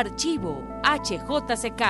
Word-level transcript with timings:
Archivo 0.00 0.66
HJCK. 0.82 1.82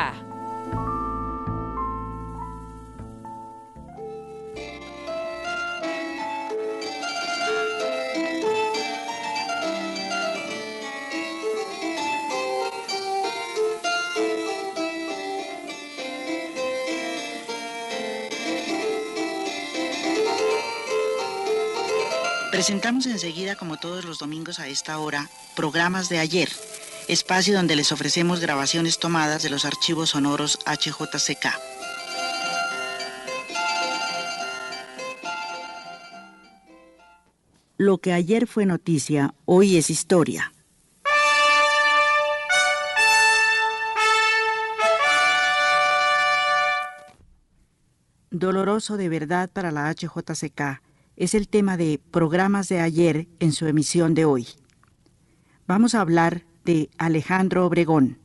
Presentamos 22.50 23.06
enseguida, 23.06 23.54
como 23.54 23.76
todos 23.76 24.04
los 24.04 24.18
domingos 24.18 24.58
a 24.58 24.66
esta 24.66 24.98
hora, 24.98 25.30
programas 25.54 26.08
de 26.08 26.18
ayer, 26.18 26.50
espacio 27.12 27.56
donde 27.56 27.74
les 27.74 27.90
ofrecemos 27.90 28.38
grabaciones 28.38 29.00
tomadas 29.00 29.42
de 29.42 29.50
los 29.50 29.64
archivos 29.64 30.10
sonoros 30.10 30.60
HJCK. 30.64 31.46
Lo 37.76 37.98
que 37.98 38.12
ayer 38.12 38.46
fue 38.46 38.64
noticia, 38.64 39.34
hoy 39.44 39.76
es 39.76 39.90
historia. 39.90 40.52
Doloroso 48.30 48.96
de 48.96 49.08
verdad 49.08 49.50
para 49.52 49.72
la 49.72 49.92
HJCK 49.92 50.80
es 51.16 51.34
el 51.34 51.48
tema 51.48 51.76
de 51.76 52.00
programas 52.12 52.68
de 52.68 52.78
ayer 52.78 53.26
en 53.40 53.50
su 53.50 53.66
emisión 53.66 54.14
de 54.14 54.26
hoy. 54.26 54.46
Vamos 55.66 55.96
a 55.96 56.00
hablar 56.00 56.44
de 56.64 56.90
Alejandro 56.98 57.66
Obregón. 57.66 58.18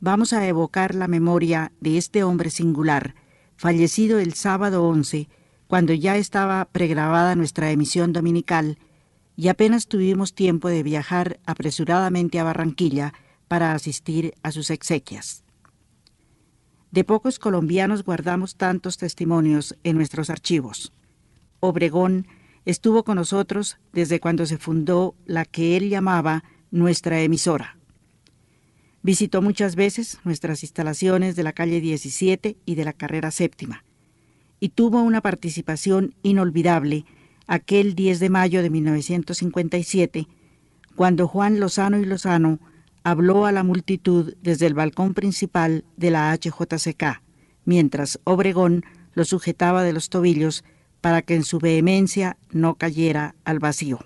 Vamos 0.00 0.32
a 0.32 0.46
evocar 0.46 0.94
la 0.94 1.08
memoria 1.08 1.72
de 1.80 1.98
este 1.98 2.24
hombre 2.24 2.50
singular, 2.50 3.14
fallecido 3.56 4.18
el 4.18 4.34
sábado 4.34 4.84
11, 4.84 5.28
cuando 5.66 5.92
ya 5.92 6.16
estaba 6.16 6.64
pregrabada 6.64 7.36
nuestra 7.36 7.70
emisión 7.70 8.12
dominical 8.12 8.78
y 9.36 9.48
apenas 9.48 9.86
tuvimos 9.86 10.34
tiempo 10.34 10.68
de 10.68 10.82
viajar 10.82 11.40
apresuradamente 11.46 12.38
a 12.38 12.44
Barranquilla 12.44 13.14
para 13.48 13.72
asistir 13.72 14.34
a 14.42 14.52
sus 14.52 14.70
exequias. 14.70 15.44
De 16.90 17.04
pocos 17.04 17.38
colombianos 17.38 18.04
guardamos 18.04 18.56
tantos 18.56 18.98
testimonios 18.98 19.76
en 19.84 19.96
nuestros 19.96 20.28
archivos. 20.28 20.92
Obregón 21.60 22.26
estuvo 22.64 23.04
con 23.04 23.16
nosotros 23.16 23.78
desde 23.92 24.18
cuando 24.18 24.44
se 24.46 24.58
fundó 24.58 25.14
la 25.24 25.44
que 25.44 25.76
él 25.76 25.88
llamaba 25.88 26.42
nuestra 26.70 27.20
emisora. 27.20 27.76
Visitó 29.02 29.40
muchas 29.42 29.76
veces 29.76 30.18
nuestras 30.24 30.62
instalaciones 30.62 31.36
de 31.36 31.42
la 31.42 31.52
calle 31.52 31.80
17 31.80 32.56
y 32.64 32.74
de 32.74 32.84
la 32.84 32.92
carrera 32.92 33.30
séptima, 33.30 33.84
y 34.60 34.70
tuvo 34.70 35.00
una 35.02 35.22
participación 35.22 36.14
inolvidable 36.22 37.06
aquel 37.46 37.94
10 37.94 38.20
de 38.20 38.30
mayo 38.30 38.62
de 38.62 38.70
1957, 38.70 40.28
cuando 40.94 41.26
Juan 41.26 41.60
Lozano 41.60 41.98
y 41.98 42.04
Lozano 42.04 42.60
habló 43.02 43.46
a 43.46 43.52
la 43.52 43.62
multitud 43.62 44.34
desde 44.42 44.66
el 44.66 44.74
balcón 44.74 45.14
principal 45.14 45.84
de 45.96 46.10
la 46.10 46.36
HJCK, 46.36 47.22
mientras 47.64 48.20
Obregón 48.24 48.84
lo 49.14 49.24
sujetaba 49.24 49.82
de 49.82 49.92
los 49.92 50.10
tobillos 50.10 50.64
para 51.00 51.22
que 51.22 51.34
en 51.34 51.44
su 51.44 51.58
vehemencia 51.58 52.36
no 52.50 52.74
cayera 52.74 53.34
al 53.44 53.58
vacío. 53.58 53.98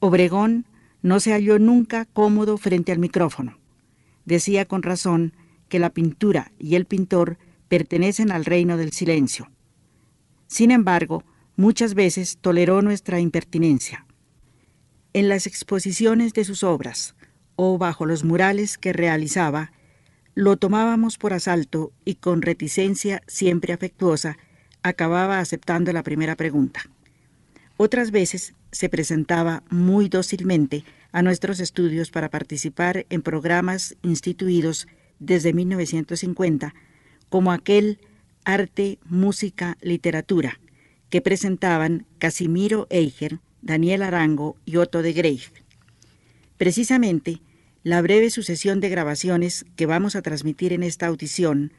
Obregón 0.00 0.66
no 1.02 1.20
se 1.20 1.32
halló 1.32 1.58
nunca 1.58 2.04
cómodo 2.06 2.58
frente 2.58 2.92
al 2.92 2.98
micrófono. 2.98 3.58
Decía 4.24 4.66
con 4.66 4.82
razón 4.82 5.32
que 5.68 5.78
la 5.78 5.90
pintura 5.90 6.52
y 6.58 6.74
el 6.74 6.84
pintor 6.84 7.38
pertenecen 7.68 8.32
al 8.32 8.44
reino 8.44 8.76
del 8.76 8.92
silencio. 8.92 9.50
Sin 10.46 10.70
embargo, 10.70 11.24
muchas 11.56 11.94
veces 11.94 12.38
toleró 12.40 12.82
nuestra 12.82 13.20
impertinencia. 13.20 14.06
En 15.12 15.28
las 15.28 15.46
exposiciones 15.46 16.32
de 16.32 16.44
sus 16.44 16.62
obras 16.62 17.14
o 17.56 17.78
bajo 17.78 18.06
los 18.06 18.24
murales 18.24 18.78
que 18.78 18.92
realizaba, 18.92 19.72
lo 20.34 20.56
tomábamos 20.56 21.18
por 21.18 21.32
asalto 21.32 21.92
y 22.04 22.14
con 22.14 22.42
reticencia 22.42 23.22
siempre 23.26 23.72
afectuosa 23.72 24.38
acababa 24.82 25.40
aceptando 25.40 25.92
la 25.92 26.02
primera 26.02 26.36
pregunta. 26.36 26.82
Otras 27.76 28.10
veces 28.10 28.54
se 28.70 28.88
presentaba 28.88 29.62
muy 29.70 30.08
dócilmente 30.08 30.84
a 31.12 31.22
nuestros 31.22 31.60
estudios 31.60 32.10
para 32.10 32.30
participar 32.30 33.06
en 33.10 33.22
programas 33.22 33.96
instituidos 34.02 34.86
desde 35.18 35.52
1950, 35.52 36.74
como 37.28 37.52
aquel 37.52 37.98
Arte, 38.44 38.98
Música, 39.04 39.76
Literatura, 39.80 40.60
que 41.10 41.20
presentaban 41.20 42.06
Casimiro 42.18 42.86
Eiger, 42.90 43.40
Daniel 43.62 44.02
Arango 44.02 44.56
y 44.64 44.76
Otto 44.76 45.02
de 45.02 45.12
Greif. 45.12 45.50
Precisamente, 46.56 47.40
la 47.82 48.02
breve 48.02 48.30
sucesión 48.30 48.80
de 48.80 48.88
grabaciones 48.88 49.64
que 49.76 49.86
vamos 49.86 50.16
a 50.16 50.22
transmitir 50.22 50.72
en 50.72 50.82
esta 50.82 51.06
audición 51.06 51.72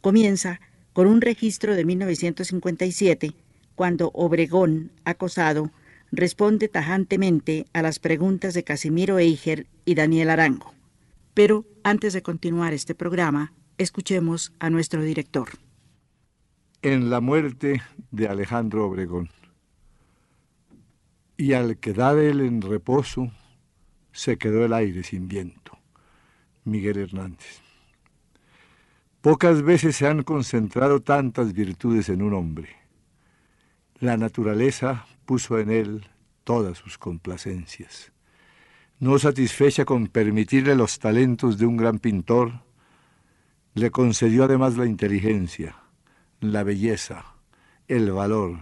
comienza 0.00 0.60
con 0.92 1.06
un 1.06 1.20
registro 1.20 1.74
de 1.74 1.84
1957, 1.84 3.34
cuando 3.74 4.10
Obregón, 4.14 4.92
acosado, 5.04 5.70
responde 6.16 6.68
tajantemente 6.68 7.66
a 7.74 7.82
las 7.82 7.98
preguntas 7.98 8.54
de 8.54 8.64
Casimiro 8.64 9.18
Eiger 9.18 9.66
y 9.84 9.94
Daniel 9.94 10.30
Arango. 10.30 10.72
Pero 11.34 11.66
antes 11.84 12.14
de 12.14 12.22
continuar 12.22 12.72
este 12.72 12.94
programa, 12.94 13.52
escuchemos 13.76 14.54
a 14.58 14.70
nuestro 14.70 15.02
director. 15.02 15.50
En 16.80 17.10
la 17.10 17.20
muerte 17.20 17.82
de 18.10 18.28
Alejandro 18.28 18.86
Obregón. 18.86 19.28
Y 21.36 21.52
al 21.52 21.76
quedar 21.76 22.16
él 22.18 22.40
en 22.40 22.62
reposo, 22.62 23.30
se 24.12 24.38
quedó 24.38 24.64
el 24.64 24.72
aire 24.72 25.02
sin 25.02 25.28
viento. 25.28 25.78
Miguel 26.64 26.96
Hernández. 26.96 27.60
Pocas 29.20 29.62
veces 29.62 29.96
se 29.96 30.06
han 30.06 30.22
concentrado 30.22 31.00
tantas 31.00 31.52
virtudes 31.52 32.08
en 32.08 32.22
un 32.22 32.32
hombre. 32.32 32.70
La 34.00 34.16
naturaleza 34.16 35.06
puso 35.26 35.58
en 35.58 35.70
él 35.70 36.08
todas 36.44 36.78
sus 36.78 36.96
complacencias. 36.96 38.12
No 38.98 39.18
satisfecha 39.18 39.84
con 39.84 40.06
permitirle 40.06 40.74
los 40.74 40.98
talentos 40.98 41.58
de 41.58 41.66
un 41.66 41.76
gran 41.76 41.98
pintor, 41.98 42.62
le 43.74 43.90
concedió 43.90 44.44
además 44.44 44.78
la 44.78 44.86
inteligencia, 44.86 45.76
la 46.40 46.62
belleza, 46.62 47.34
el 47.88 48.10
valor, 48.10 48.60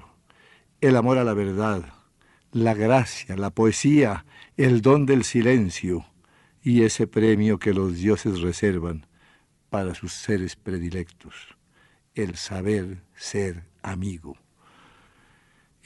el 0.81 0.97
amor 0.97 1.19
a 1.19 1.25
la 1.25 1.35
verdad, 1.35 1.85
la 2.51 2.75
gracia, 2.75 3.37
la 3.37 3.51
poesía, 3.51 4.25
el 4.57 4.83
don 4.83 5.07
del 5.07 5.25
silencio 5.25 6.07
y 6.63 6.83
ese 6.83 7.07
premio 7.07 7.59
que 7.59 7.75
los 7.75 7.97
dioses 7.97 8.41
reservan 8.41 9.07
para 9.71 9.95
sus 9.95 10.13
seres 10.13 10.57
predilectos, 10.57 11.35
el 12.15 12.37
saber 12.37 13.03
ser 13.15 13.65
amigo. 13.83 14.44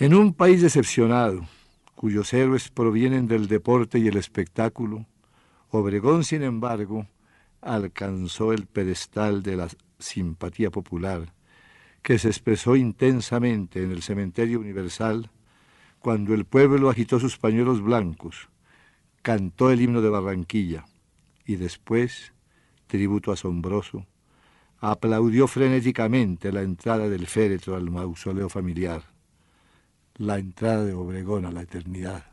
En 0.00 0.14
un 0.14 0.32
país 0.32 0.62
decepcionado, 0.62 1.41
cuyos 1.97 2.32
héroes 2.32 2.69
provienen 2.69 3.26
del 3.26 3.48
deporte 3.48 3.98
y 3.98 4.06
el 4.06 4.16
espectáculo, 4.16 5.06
Obregón, 5.70 6.22
sin 6.22 6.44
embargo, 6.44 7.09
alcanzó 7.60 8.53
el 8.53 8.66
pedestal 8.66 9.42
de 9.42 9.56
la 9.56 9.69
simpatía 9.98 10.70
popular, 10.70 11.34
que 12.00 12.20
se 12.20 12.28
expresó 12.28 12.76
intensamente 12.76 13.82
en 13.82 13.91
el 13.91 14.03
cementerio 14.03 14.60
universal 14.60 15.32
cuando 15.98 16.32
el 16.32 16.44
pueblo 16.44 16.90
agitó 16.90 17.19
sus 17.19 17.37
pañuelos 17.37 17.82
blancos, 17.82 18.50
cantó 19.22 19.72
el 19.72 19.81
himno 19.81 20.00
de 20.00 20.11
Barranquilla 20.11 20.84
y 21.44 21.56
después 21.56 22.34
tributo 22.87 23.32
asombroso, 23.32 24.06
aplaudió 24.78 25.49
frenéticamente 25.49 26.52
la 26.52 26.62
entrada 26.62 27.08
del 27.08 27.26
féretro 27.26 27.75
al 27.75 27.90
mausoleo 27.90 28.49
familiar, 28.49 29.18
la 30.19 30.38
entrada 30.38 30.85
de 30.85 30.94
Obregón 30.94 31.47
a 31.47 31.53
la 31.53 31.62
eternidad. 31.62 32.26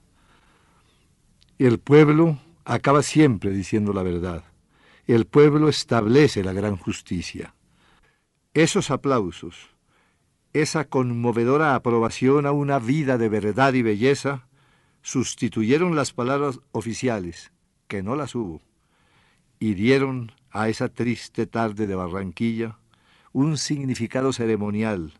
El 1.60 1.80
pueblo 1.80 2.40
acaba 2.66 3.04
siempre 3.04 3.52
diciendo 3.52 3.94
la 3.94 4.04
verdad. 4.04 4.44
El 5.08 5.26
pueblo 5.26 5.70
establece 5.70 6.44
la 6.44 6.52
gran 6.52 6.78
justicia. 6.78 7.54
Esos 8.56 8.90
aplausos, 8.90 9.70
esa 10.52 10.86
conmovedora 10.86 11.76
aprobación 11.76 12.48
a 12.48 12.52
una 12.52 12.80
vida 12.80 13.20
de 13.20 13.30
verdad 13.30 13.74
y 13.74 13.84
belleza, 13.84 14.48
sustituyeron 15.04 15.96
las 15.96 16.12
palabras 16.12 16.60
oficiales, 16.72 17.52
que 17.88 18.02
no 18.02 18.16
las 18.16 18.34
hubo, 18.34 18.62
y 19.60 19.76
dieron 19.76 20.32
a 20.50 20.70
esa 20.70 20.90
triste 20.90 21.46
tarde 21.46 21.86
de 21.86 21.94
Barranquilla 21.94 22.80
un 23.32 23.58
significado 23.58 24.34
ceremonial 24.34 25.14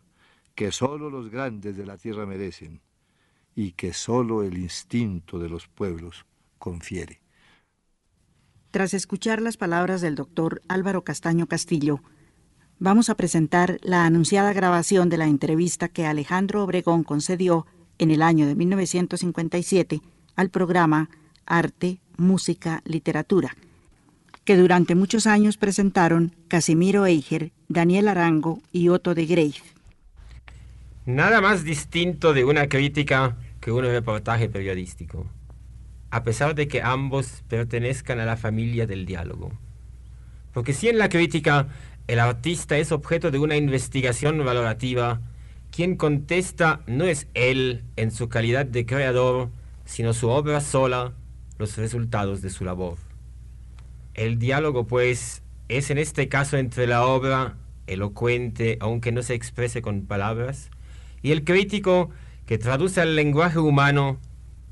que 0.56 0.72
sólo 0.72 1.10
los 1.10 1.30
grandes 1.30 1.76
de 1.76 1.86
la 1.86 1.98
tierra 1.98 2.26
merecen 2.26 2.80
y 3.54 3.72
que 3.72 3.92
sólo 3.92 4.42
el 4.42 4.58
instinto 4.58 5.38
de 5.38 5.48
los 5.48 5.68
pueblos 5.68 6.26
confiere. 6.58 7.20
Tras 8.70 8.94
escuchar 8.94 9.40
las 9.40 9.56
palabras 9.56 10.00
del 10.00 10.16
doctor 10.16 10.62
Álvaro 10.66 11.04
Castaño 11.04 11.46
Castillo, 11.46 12.00
vamos 12.78 13.10
a 13.10 13.14
presentar 13.14 13.78
la 13.82 14.06
anunciada 14.06 14.52
grabación 14.52 15.08
de 15.08 15.18
la 15.18 15.26
entrevista 15.26 15.88
que 15.88 16.06
Alejandro 16.06 16.64
Obregón 16.64 17.04
concedió 17.04 17.66
en 17.98 18.10
el 18.10 18.22
año 18.22 18.46
de 18.46 18.54
1957 18.54 20.00
al 20.36 20.50
programa 20.50 21.10
Arte, 21.44 22.00
Música, 22.16 22.82
Literatura, 22.84 23.56
que 24.44 24.56
durante 24.56 24.94
muchos 24.94 25.26
años 25.26 25.58
presentaron 25.58 26.34
Casimiro 26.48 27.04
Eiger, 27.04 27.52
Daniel 27.68 28.08
Arango 28.08 28.62
y 28.72 28.88
Otto 28.88 29.14
de 29.14 29.26
Greif. 29.26 29.75
Nada 31.06 31.40
más 31.40 31.62
distinto 31.62 32.32
de 32.32 32.44
una 32.44 32.68
crítica 32.68 33.36
que 33.60 33.70
un 33.70 33.84
reportaje 33.84 34.48
periodístico, 34.48 35.30
a 36.10 36.24
pesar 36.24 36.56
de 36.56 36.66
que 36.66 36.82
ambos 36.82 37.44
pertenezcan 37.46 38.18
a 38.18 38.24
la 38.24 38.36
familia 38.36 38.88
del 38.88 39.06
diálogo. 39.06 39.52
Porque 40.52 40.72
si 40.72 40.88
en 40.88 40.98
la 40.98 41.08
crítica 41.08 41.68
el 42.08 42.18
artista 42.18 42.76
es 42.76 42.90
objeto 42.90 43.30
de 43.30 43.38
una 43.38 43.54
investigación 43.54 44.44
valorativa, 44.44 45.20
quien 45.70 45.94
contesta 45.94 46.80
no 46.88 47.04
es 47.04 47.28
él 47.34 47.84
en 47.94 48.10
su 48.10 48.28
calidad 48.28 48.66
de 48.66 48.84
creador, 48.84 49.50
sino 49.84 50.12
su 50.12 50.28
obra 50.28 50.60
sola, 50.60 51.12
los 51.56 51.76
resultados 51.76 52.42
de 52.42 52.50
su 52.50 52.64
labor. 52.64 52.98
El 54.14 54.40
diálogo, 54.40 54.88
pues, 54.88 55.44
es 55.68 55.88
en 55.90 55.98
este 55.98 56.28
caso 56.28 56.56
entre 56.56 56.88
la 56.88 57.06
obra, 57.06 57.58
elocuente, 57.86 58.76
aunque 58.80 59.12
no 59.12 59.22
se 59.22 59.34
exprese 59.34 59.82
con 59.82 60.06
palabras, 60.06 60.70
y 61.22 61.32
el 61.32 61.44
crítico, 61.44 62.10
que 62.46 62.58
traduce 62.58 63.00
al 63.00 63.16
lenguaje 63.16 63.58
humano, 63.58 64.18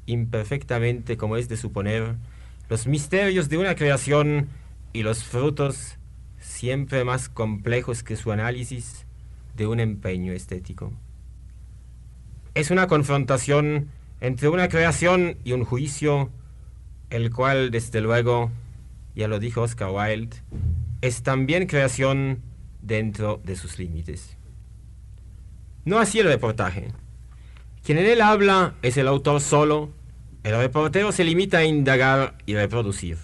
imperfectamente 0.06 1.16
como 1.16 1.36
es 1.36 1.48
de 1.48 1.56
suponer, 1.56 2.16
los 2.68 2.86
misterios 2.86 3.48
de 3.48 3.58
una 3.58 3.74
creación 3.74 4.48
y 4.92 5.02
los 5.02 5.24
frutos, 5.24 5.98
siempre 6.38 7.04
más 7.04 7.28
complejos 7.28 8.02
que 8.02 8.16
su 8.16 8.32
análisis, 8.32 9.06
de 9.56 9.66
un 9.66 9.80
empeño 9.80 10.32
estético. 10.32 10.92
Es 12.54 12.70
una 12.70 12.86
confrontación 12.86 13.88
entre 14.20 14.48
una 14.48 14.68
creación 14.68 15.36
y 15.44 15.52
un 15.52 15.64
juicio, 15.64 16.30
el 17.10 17.30
cual, 17.32 17.70
desde 17.70 18.00
luego, 18.00 18.50
ya 19.14 19.28
lo 19.28 19.38
dijo 19.38 19.62
Oscar 19.62 19.90
Wilde, 19.90 20.36
es 21.00 21.22
también 21.22 21.66
creación 21.66 22.40
dentro 22.80 23.40
de 23.44 23.56
sus 23.56 23.78
límites. 23.78 24.33
No 25.84 25.98
así 25.98 26.18
el 26.20 26.26
reportaje. 26.26 26.88
Quien 27.82 27.98
en 27.98 28.06
él 28.06 28.22
habla 28.22 28.74
es 28.80 28.96
el 28.96 29.06
autor 29.06 29.42
solo, 29.42 29.90
el 30.42 30.56
reportero 30.56 31.12
se 31.12 31.24
limita 31.24 31.58
a 31.58 31.64
indagar 31.64 32.38
y 32.46 32.54
reproducir. 32.54 33.18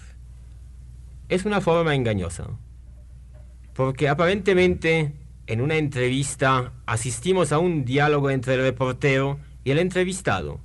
Es 1.29 1.45
una 1.45 1.61
forma 1.61 1.95
engañosa, 1.95 2.45
porque 3.73 4.09
aparentemente 4.09 5.13
en 5.47 5.61
una 5.61 5.77
entrevista 5.77 6.73
asistimos 6.85 7.51
a 7.51 7.57
un 7.57 7.83
diálogo 7.83 8.29
entre 8.29 8.53
el 8.53 8.61
reportero 8.61 9.39
y 9.63 9.71
el 9.71 9.79
entrevistado, 9.79 10.59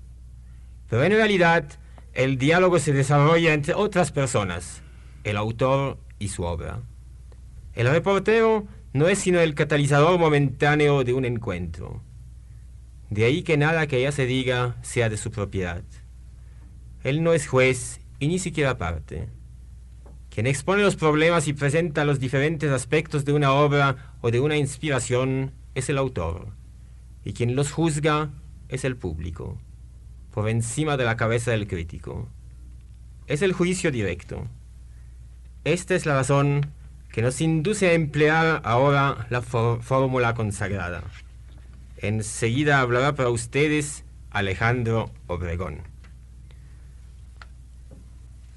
pero 0.91 1.03
en 1.05 1.13
realidad 1.13 1.65
el 2.13 2.37
diálogo 2.37 2.79
se 2.79 2.93
desarrolla 2.93 3.55
entre 3.55 3.75
otras 3.75 4.13
personas, 4.13 4.83
el 5.25 5.37
autor 5.37 5.99
y 6.19 6.29
su 6.29 6.43
obra. 6.45 6.81
El 7.75 7.89
reportero 7.89 8.67
no 8.97 9.09
es 9.09 9.19
sino 9.19 9.41
el 9.41 9.55
catalizador 9.55 10.19
momentáneo 10.19 11.05
de 11.05 11.13
un 11.13 11.25
encuentro. 11.25 12.03
De 13.11 13.25
ahí 13.25 13.43
que 13.43 13.57
nada 13.57 13.87
que 13.87 13.99
ella 13.99 14.13
se 14.13 14.27
diga 14.27 14.77
sea 14.83 15.09
de 15.09 15.17
su 15.17 15.31
propiedad. 15.31 15.83
Él 17.05 17.23
no 17.23 17.33
es 17.33 17.47
juez 17.47 18.01
y 18.19 18.29
ni 18.29 18.39
siquiera 18.39 18.79
parte. 18.79 19.29
Quien 20.31 20.47
expone 20.47 20.83
los 20.83 20.97
problemas 20.97 21.47
y 21.49 21.53
presenta 21.53 22.05
los 22.05 22.21
diferentes 22.21 22.71
aspectos 22.71 23.25
de 23.25 23.33
una 23.33 23.53
obra 23.53 24.15
o 24.21 24.31
de 24.31 24.41
una 24.41 24.57
inspiración 24.57 25.53
es 25.75 25.89
el 25.89 25.99
autor, 25.99 26.49
y 27.25 27.33
quien 27.33 27.55
los 27.55 27.71
juzga 27.71 28.31
es 28.69 28.85
el 28.85 28.97
público, 28.97 29.59
por 30.33 30.49
encima 30.49 30.97
de 30.97 31.05
la 31.05 31.17
cabeza 31.17 31.53
del 31.53 31.67
crítico. 31.67 32.29
Es 33.27 33.41
el 33.43 33.53
juicio 33.53 33.91
directo. 33.91 34.47
Esta 35.65 35.95
es 35.95 36.07
la 36.07 36.15
razón 36.15 36.73
que 37.17 37.23
nos 37.23 37.41
induce 37.41 37.89
a 37.89 37.93
emplear 37.95 38.61
ahora 38.63 39.27
la 39.31 39.41
fórmula 39.41 40.35
consagrada. 40.35 41.03
Enseguida 41.97 42.81
hablará 42.81 43.15
para 43.15 43.31
ustedes 43.31 44.05
Alejandro 44.31 45.11
Obregón. 45.27 45.81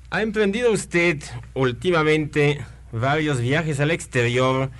¿Ha 0.09 0.21
emprendido 0.23 0.73
usted 0.73 1.23
últimamente 1.53 2.59
varios 2.91 3.39
viajes 3.39 3.79
al 3.79 3.91
exterior 3.91 4.71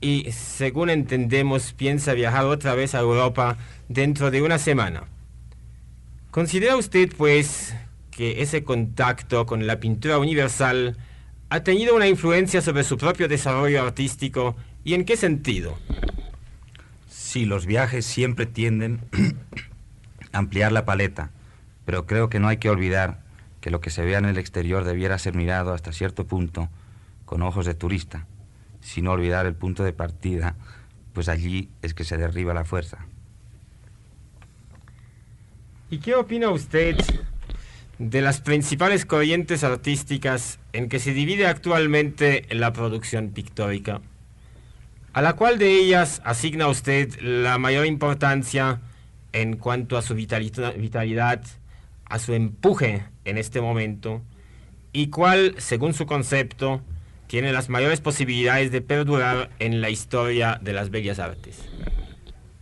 y, 0.00 0.32
según 0.32 0.90
entendemos, 0.90 1.74
piensa 1.74 2.12
viajar 2.12 2.46
otra 2.46 2.74
vez 2.74 2.96
a 2.96 3.02
Europa 3.02 3.56
dentro 3.88 4.32
de 4.32 4.42
una 4.42 4.58
semana? 4.58 5.04
¿Considera 6.32 6.76
usted, 6.76 7.12
pues, 7.16 7.72
que 8.10 8.42
ese 8.42 8.64
contacto 8.64 9.46
con 9.46 9.68
la 9.68 9.78
pintura 9.78 10.18
universal 10.18 10.96
ha 11.48 11.60
tenido 11.60 11.94
una 11.94 12.08
influencia 12.08 12.60
sobre 12.60 12.84
su 12.84 12.96
propio 12.98 13.28
desarrollo 13.28 13.82
artístico 13.82 14.56
y 14.84 14.94
en 14.94 15.04
qué 15.04 15.16
sentido? 15.16 15.78
Sí, 17.08 17.44
los 17.44 17.66
viajes 17.66 18.04
siempre 18.04 18.46
tienden 18.46 19.00
a 20.32 20.38
ampliar 20.38 20.72
la 20.72 20.84
paleta, 20.84 21.30
pero 21.84 22.06
creo 22.06 22.28
que 22.28 22.40
no 22.40 22.48
hay 22.48 22.56
que 22.56 22.70
olvidar 22.70 23.20
que 23.60 23.70
lo 23.70 23.80
que 23.80 23.90
se 23.90 24.04
vea 24.04 24.18
en 24.18 24.26
el 24.26 24.38
exterior 24.38 24.84
debiera 24.84 25.18
ser 25.18 25.34
mirado 25.34 25.72
hasta 25.72 25.92
cierto 25.92 26.26
punto 26.26 26.68
con 27.24 27.42
ojos 27.42 27.66
de 27.66 27.74
turista, 27.74 28.26
sin 28.80 29.08
olvidar 29.08 29.46
el 29.46 29.54
punto 29.54 29.82
de 29.82 29.92
partida, 29.92 30.54
pues 31.12 31.28
allí 31.28 31.70
es 31.82 31.94
que 31.94 32.04
se 32.04 32.16
derriba 32.16 32.54
la 32.54 32.64
fuerza. 32.64 33.06
¿Y 35.90 35.98
qué 35.98 36.14
opina 36.14 36.50
usted 36.50 36.96
de 37.98 38.20
las 38.20 38.40
principales 38.40 39.06
corrientes 39.06 39.64
artísticas 39.64 40.58
en 40.72 40.88
que 40.88 40.98
se 40.98 41.14
divide 41.14 41.46
actualmente 41.46 42.46
la 42.50 42.72
producción 42.72 43.30
pictórica, 43.30 44.02
a 45.14 45.22
la 45.22 45.32
cual 45.34 45.58
de 45.58 45.78
ellas 45.78 46.20
asigna 46.24 46.68
usted 46.68 47.18
la 47.20 47.56
mayor 47.58 47.86
importancia 47.86 48.80
en 49.32 49.56
cuanto 49.56 49.96
a 49.96 50.02
su 50.02 50.14
vitalidad, 50.14 51.42
a 52.04 52.18
su 52.18 52.34
empuje 52.34 53.04
en 53.24 53.38
este 53.38 53.60
momento, 53.62 54.22
y 54.92 55.08
cuál, 55.08 55.54
según 55.58 55.94
su 55.94 56.06
concepto, 56.06 56.82
tiene 57.26 57.52
las 57.52 57.68
mayores 57.70 58.00
posibilidades 58.00 58.70
de 58.72 58.82
perdurar 58.82 59.50
en 59.58 59.80
la 59.80 59.90
historia 59.90 60.60
de 60.62 60.72
las 60.72 60.90
bellas 60.90 61.18
artes. 61.18 61.68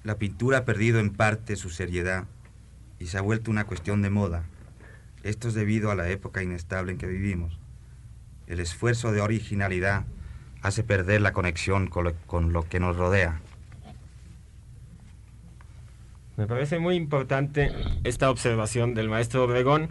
La 0.05 0.17
pintura 0.19 0.59
ha 0.59 0.65
perdido 0.65 1.01
en 1.01 1.11
parte 1.11 1.57
su 1.57 1.71
seriedad 1.71 2.25
y 2.99 3.07
se 3.07 3.19
ha 3.19 3.21
vuelto 3.21 3.51
una 3.51 3.65
cuestión 3.65 4.01
de 4.01 4.11
moda 4.11 4.45
esto 5.25 5.49
es 5.49 5.55
debido 5.55 5.91
a 5.91 5.95
la 5.95 6.09
época 6.11 6.43
inestable 6.43 6.93
en 6.93 6.99
que 6.99 7.07
vivimos. 7.07 7.59
El 8.47 8.61
esfuerzo 8.61 9.11
de 9.11 9.23
originalidad 9.23 10.05
hace 10.63 10.85
perder 10.85 11.23
la 11.23 11.33
conexión 11.33 11.89
con 11.89 12.53
lo, 12.53 12.63
que 12.69 12.79
nos 12.79 12.97
rodea. 12.97 13.41
Me 16.37 16.47
parece 16.47 16.79
muy 16.79 16.97
importante 16.97 17.73
esta 18.05 18.31
observación 18.31 18.95
del 18.95 19.09
maestro 19.09 19.45
Obregón 19.45 19.89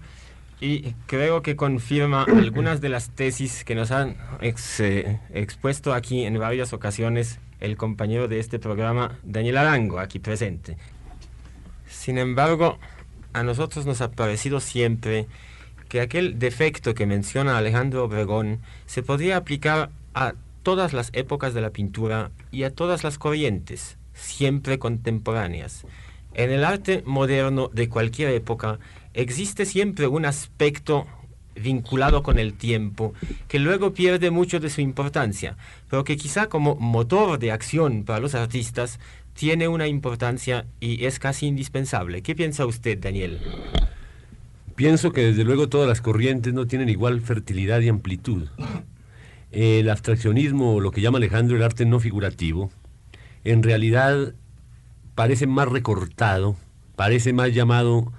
y 0.61 0.93
creo 1.07 1.41
que 1.41 1.55
confirma 1.55 2.23
algunas 2.27 2.79
de 2.79 2.89
las 2.89 3.09
tesis 3.09 3.63
que 3.63 3.75
nos 3.75 3.91
han 3.91 4.17
eh, 4.41 5.19
expuesto 5.33 5.93
aquí 5.93 6.25
en 6.25 6.37
varias 6.37 6.73
ocasiones 6.73 7.39
el 7.59 7.75
compañero 7.77 8.27
de 8.27 8.39
este 8.39 8.59
programa, 8.59 9.17
Daniel 9.23 9.57
Arango, 9.57 9.99
aquí 9.99 10.19
presente. 10.19 10.77
Sin 11.87 12.17
embargo, 12.17 12.77
a 13.33 13.43
nosotros 13.43 13.85
nos 13.85 14.01
ha 14.01 14.11
parecido 14.11 14.59
siempre 14.59 15.27
que 15.89 16.01
aquel 16.01 16.39
defecto 16.39 16.93
que 16.93 17.05
menciona 17.05 17.57
Alejandro 17.57 18.05
Obregón 18.05 18.59
se 18.85 19.03
podría 19.03 19.37
aplicar 19.37 19.89
a 20.13 20.33
todas 20.63 20.93
las 20.93 21.09
épocas 21.13 21.53
de 21.53 21.61
la 21.61 21.71
pintura 21.71 22.31
y 22.51 22.63
a 22.63 22.73
todas 22.73 23.03
las 23.03 23.17
corrientes, 23.17 23.97
siempre 24.13 24.79
contemporáneas. 24.79 25.85
En 26.33 26.51
el 26.51 26.63
arte 26.63 27.03
moderno 27.05 27.69
de 27.71 27.89
cualquier 27.89 28.29
época 28.29 28.79
existe 29.13 29.65
siempre 29.65 30.07
un 30.07 30.25
aspecto 30.25 31.05
vinculado 31.55 32.23
con 32.23 32.39
el 32.39 32.53
tiempo, 32.53 33.13
que 33.47 33.59
luego 33.59 33.93
pierde 33.93 34.31
mucho 34.31 34.59
de 34.59 34.69
su 34.69 34.81
importancia, 34.81 35.57
pero 35.89 36.03
que 36.03 36.17
quizá 36.17 36.47
como 36.47 36.75
motor 36.75 37.39
de 37.39 37.51
acción 37.51 38.03
para 38.03 38.19
los 38.19 38.35
artistas 38.35 38.99
tiene 39.33 39.67
una 39.67 39.87
importancia 39.87 40.65
y 40.79 41.05
es 41.05 41.19
casi 41.19 41.47
indispensable. 41.47 42.21
¿Qué 42.21 42.35
piensa 42.35 42.65
usted, 42.65 42.99
Daniel? 42.99 43.39
Pienso 44.75 45.11
que 45.11 45.21
desde 45.21 45.43
luego 45.43 45.69
todas 45.69 45.87
las 45.87 46.01
corrientes 46.01 46.53
no 46.53 46.65
tienen 46.65 46.89
igual 46.89 47.21
fertilidad 47.21 47.81
y 47.81 47.89
amplitud. 47.89 48.47
El 49.51 49.89
abstraccionismo, 49.89 50.79
lo 50.79 50.91
que 50.91 51.01
llama 51.01 51.19
Alejandro 51.19 51.55
el 51.55 51.63
arte 51.63 51.85
no 51.85 51.99
figurativo, 51.99 52.71
en 53.43 53.61
realidad 53.61 54.33
parece 55.13 55.45
más 55.45 55.67
recortado, 55.67 56.55
parece 56.95 57.33
más 57.33 57.53
llamado 57.53 58.11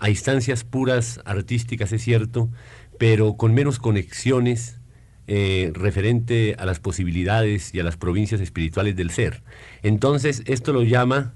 a 0.00 0.10
instancias 0.10 0.64
puras 0.64 1.20
artísticas, 1.24 1.92
es 1.92 2.02
cierto, 2.02 2.50
pero 2.98 3.36
con 3.36 3.54
menos 3.54 3.78
conexiones 3.78 4.80
eh, 5.26 5.70
referente 5.74 6.56
a 6.58 6.66
las 6.66 6.80
posibilidades 6.80 7.72
y 7.74 7.80
a 7.80 7.84
las 7.84 7.96
provincias 7.96 8.40
espirituales 8.40 8.96
del 8.96 9.10
ser. 9.10 9.42
Entonces, 9.82 10.42
esto 10.46 10.72
lo 10.72 10.82
llama 10.82 11.34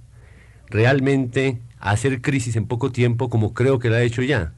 realmente 0.68 1.61
a 1.78 1.92
hacer 1.92 2.21
crisis 2.23 2.56
en 2.56 2.66
poco 2.66 2.90
tiempo, 2.90 3.28
como 3.28 3.54
creo 3.54 3.78
que 3.78 3.90
lo 3.90 3.97
ha 3.97 4.02
hecho 4.02 4.23
ya. 4.23 4.54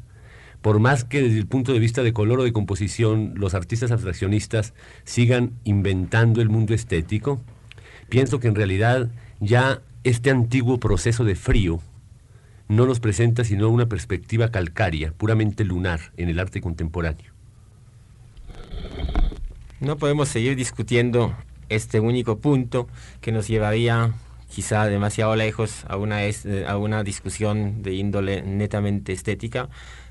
Por 0.62 0.78
más 0.80 1.04
que 1.04 1.20
desde 1.20 1.38
el 1.38 1.46
punto 1.46 1.72
de 1.72 1.78
vista 1.78 2.02
de 2.02 2.12
color 2.12 2.40
o 2.40 2.44
de 2.44 2.52
composición 2.52 3.34
los 3.36 3.54
artistas 3.54 3.90
abstraccionistas 3.90 4.72
sigan 5.04 5.52
inventando 5.64 6.40
el 6.40 6.48
mundo 6.48 6.74
estético, 6.74 7.40
pienso 8.08 8.40
que 8.40 8.48
en 8.48 8.54
realidad 8.54 9.10
ya 9.40 9.82
este 10.02 10.30
antiguo 10.30 10.80
proceso 10.80 11.24
de 11.24 11.34
frío 11.34 11.80
no 12.68 12.86
nos 12.86 13.00
presenta 13.00 13.44
sino 13.44 13.68
una 13.68 13.86
perspectiva 13.86 14.50
calcárea, 14.50 15.12
puramente 15.12 15.64
lunar 15.64 16.00
en 16.16 16.28
el 16.28 16.38
arte 16.38 16.60
contemporáneo. 16.60 17.32
No 19.80 19.96
podemos 19.98 20.28
seguir 20.28 20.56
discutiendo 20.56 21.34
este 21.68 22.00
único 22.00 22.38
punto 22.38 22.88
que 23.20 23.32
nos 23.32 23.48
llevaría 23.48 24.12
quizá 24.48 24.86
demasiado 24.86 25.36
lejos 25.36 25.84
a 25.88 25.96
una, 25.96 26.20
a 26.66 26.76
una 26.76 27.02
discusión 27.02 27.82
de 27.82 27.94
índole 27.94 28.42
netamente 28.42 29.12
estética, 29.12 29.68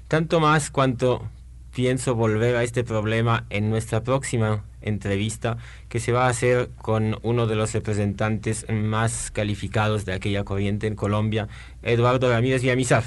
tanto 0.08 0.40
más 0.40 0.70
cuanto 0.70 1.28
pienso 1.74 2.16
volver 2.16 2.56
a 2.56 2.64
este 2.64 2.84
problema 2.84 3.46
en 3.50 3.70
nuestra 3.70 4.04
próxima 4.04 4.64
entrevista 4.86 5.58
que 5.90 6.00
se 6.00 6.12
va 6.12 6.26
a 6.26 6.30
hacer 6.30 6.70
con 6.82 7.18
uno 7.24 7.48
de 7.48 7.56
los 7.56 7.74
representantes 7.74 8.66
más 8.70 9.32
calificados 9.32 10.06
de 10.06 10.14
aquella 10.14 10.44
corriente 10.44 10.88
en 10.88 10.96
Colombia, 10.96 11.48
Eduardo 11.84 12.30
Ramírez 12.30 12.62
Villamizar. 12.62 13.04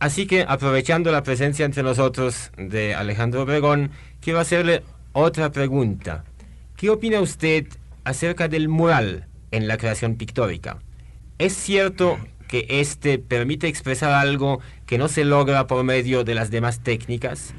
Así 0.00 0.26
que 0.26 0.44
aprovechando 0.46 1.10
la 1.10 1.22
presencia 1.22 1.64
entre 1.64 1.82
nosotros 1.82 2.52
de 2.56 2.94
Alejandro 2.94 3.42
Obregón, 3.42 3.90
quiero 4.20 4.38
hacerle 4.38 4.82
otra 5.12 5.50
pregunta. 5.50 6.24
¿Qué 6.76 6.90
opina 6.90 7.20
usted 7.20 7.66
acerca 8.04 8.48
del 8.48 8.68
mural 8.68 9.26
en 9.50 9.66
la 9.66 9.76
creación 9.76 10.14
pictórica? 10.14 10.78
¿Es 11.38 11.54
cierto 11.54 12.18
que 12.46 12.66
éste 12.68 13.18
permite 13.18 13.66
expresar 13.66 14.12
algo 14.12 14.60
que 14.86 14.98
no 14.98 15.08
se 15.08 15.24
logra 15.24 15.66
por 15.66 15.82
medio 15.84 16.24
de 16.24 16.34
las 16.34 16.50
demás 16.50 16.80
técnicas? 16.80 17.54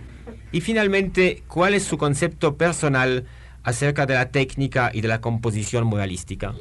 Y 0.52 0.62
finalmente, 0.62 1.44
¿cuál 1.48 1.74
es 1.74 1.84
su 1.84 1.98
concepto 1.98 2.56
personal 2.56 3.26
acerca 3.64 4.06
de 4.06 4.16
la 4.16 4.30
técnica 4.30 4.90
y 4.94 5.02
de 5.02 5.08
la 5.08 5.22
composición 5.22 5.86
muralística? 5.86 6.54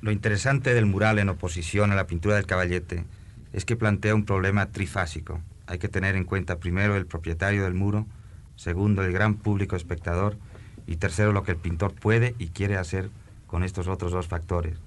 Lo 0.00 0.12
interesante 0.12 0.72
del 0.72 0.86
mural 0.86 1.18
en 1.18 1.28
oposición 1.28 1.90
a 1.90 1.96
la 1.96 2.06
pintura 2.06 2.36
del 2.36 2.46
caballete 2.46 3.04
es 3.52 3.64
que 3.64 3.76
plantea 3.76 4.14
un 4.14 4.24
problema 4.24 4.66
trifásico. 4.66 5.40
Hay 5.66 5.78
que 5.78 5.88
tener 5.88 6.16
en 6.16 6.24
cuenta 6.24 6.58
primero 6.58 6.96
el 6.96 7.06
propietario 7.06 7.64
del 7.64 7.74
muro, 7.74 8.06
segundo 8.56 9.02
el 9.04 9.12
gran 9.12 9.34
público 9.34 9.76
espectador 9.76 10.36
y 10.86 10.96
tercero 10.96 11.32
lo 11.32 11.42
que 11.42 11.52
el 11.52 11.58
pintor 11.58 11.94
puede 11.94 12.34
y 12.38 12.48
quiere 12.48 12.76
hacer 12.76 13.10
con 13.46 13.64
estos 13.64 13.88
otros 13.88 14.12
dos 14.12 14.28
factores. 14.28 14.78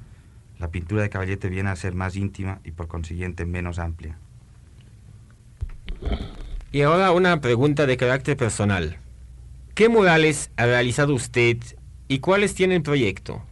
La 0.59 0.69
pintura 0.69 1.01
de 1.01 1.09
caballete 1.09 1.49
viene 1.49 1.69
a 1.69 1.75
ser 1.75 1.93
más 1.93 2.15
íntima 2.15 2.59
y 2.63 2.71
por 2.71 2.87
consiguiente 2.87 3.45
menos 3.45 3.79
amplia. 3.79 4.17
Y 6.73 6.81
ahora 6.81 7.11
una 7.11 7.39
pregunta 7.39 7.85
de 7.85 7.97
carácter 7.97 8.35
personal. 8.35 8.97
¿Qué 9.75 9.89
murales 9.89 10.49
ha 10.57 10.65
realizado 10.65 11.13
usted 11.13 11.57
y 12.07 12.17
cuáles 12.17 12.55
tienen 12.55 12.81
proyecto? 12.81 13.43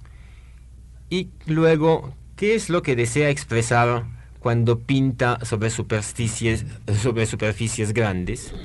Y 1.12 1.30
luego, 1.46 2.16
¿qué 2.36 2.56
es 2.56 2.72
lo 2.72 2.82
que 2.82 2.96
desea 2.96 3.30
expresar 3.30 4.06
cuando 4.40 4.80
pinta 4.80 5.38
sobre 5.46 5.70
superficies, 5.70 6.66
sobre 7.00 7.28
superficies 7.28 7.94
grandes? 7.94 8.56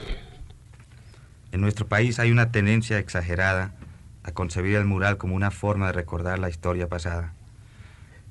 En 1.53 1.61
nuestro 1.61 1.87
país 1.87 2.19
hay 2.19 2.31
una 2.31 2.51
tendencia 2.51 2.99
exagerada 2.99 3.75
a 4.23 4.33
concebir 4.33 4.77
el 4.77 4.87
mural 4.87 5.19
como 5.19 5.35
una 5.35 5.51
forma 5.51 5.89
de 5.89 5.93
recordar 5.93 6.39
la 6.39 6.49
historia 6.49 6.89
pasada. 6.89 7.35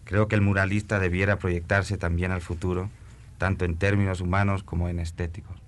Creo 0.05 0.27
que 0.27 0.33
el 0.33 0.41
muralista 0.41 0.97
debiera 0.97 1.37
proyectarse 1.37 1.97
también 1.97 2.31
al 2.31 2.41
futuro, 2.41 2.89
tanto 3.37 3.63
en 3.63 3.75
términos 3.75 4.21
humanos 4.21 4.63
como 4.63 4.89
en 4.89 4.99
estéticos. 4.99 5.64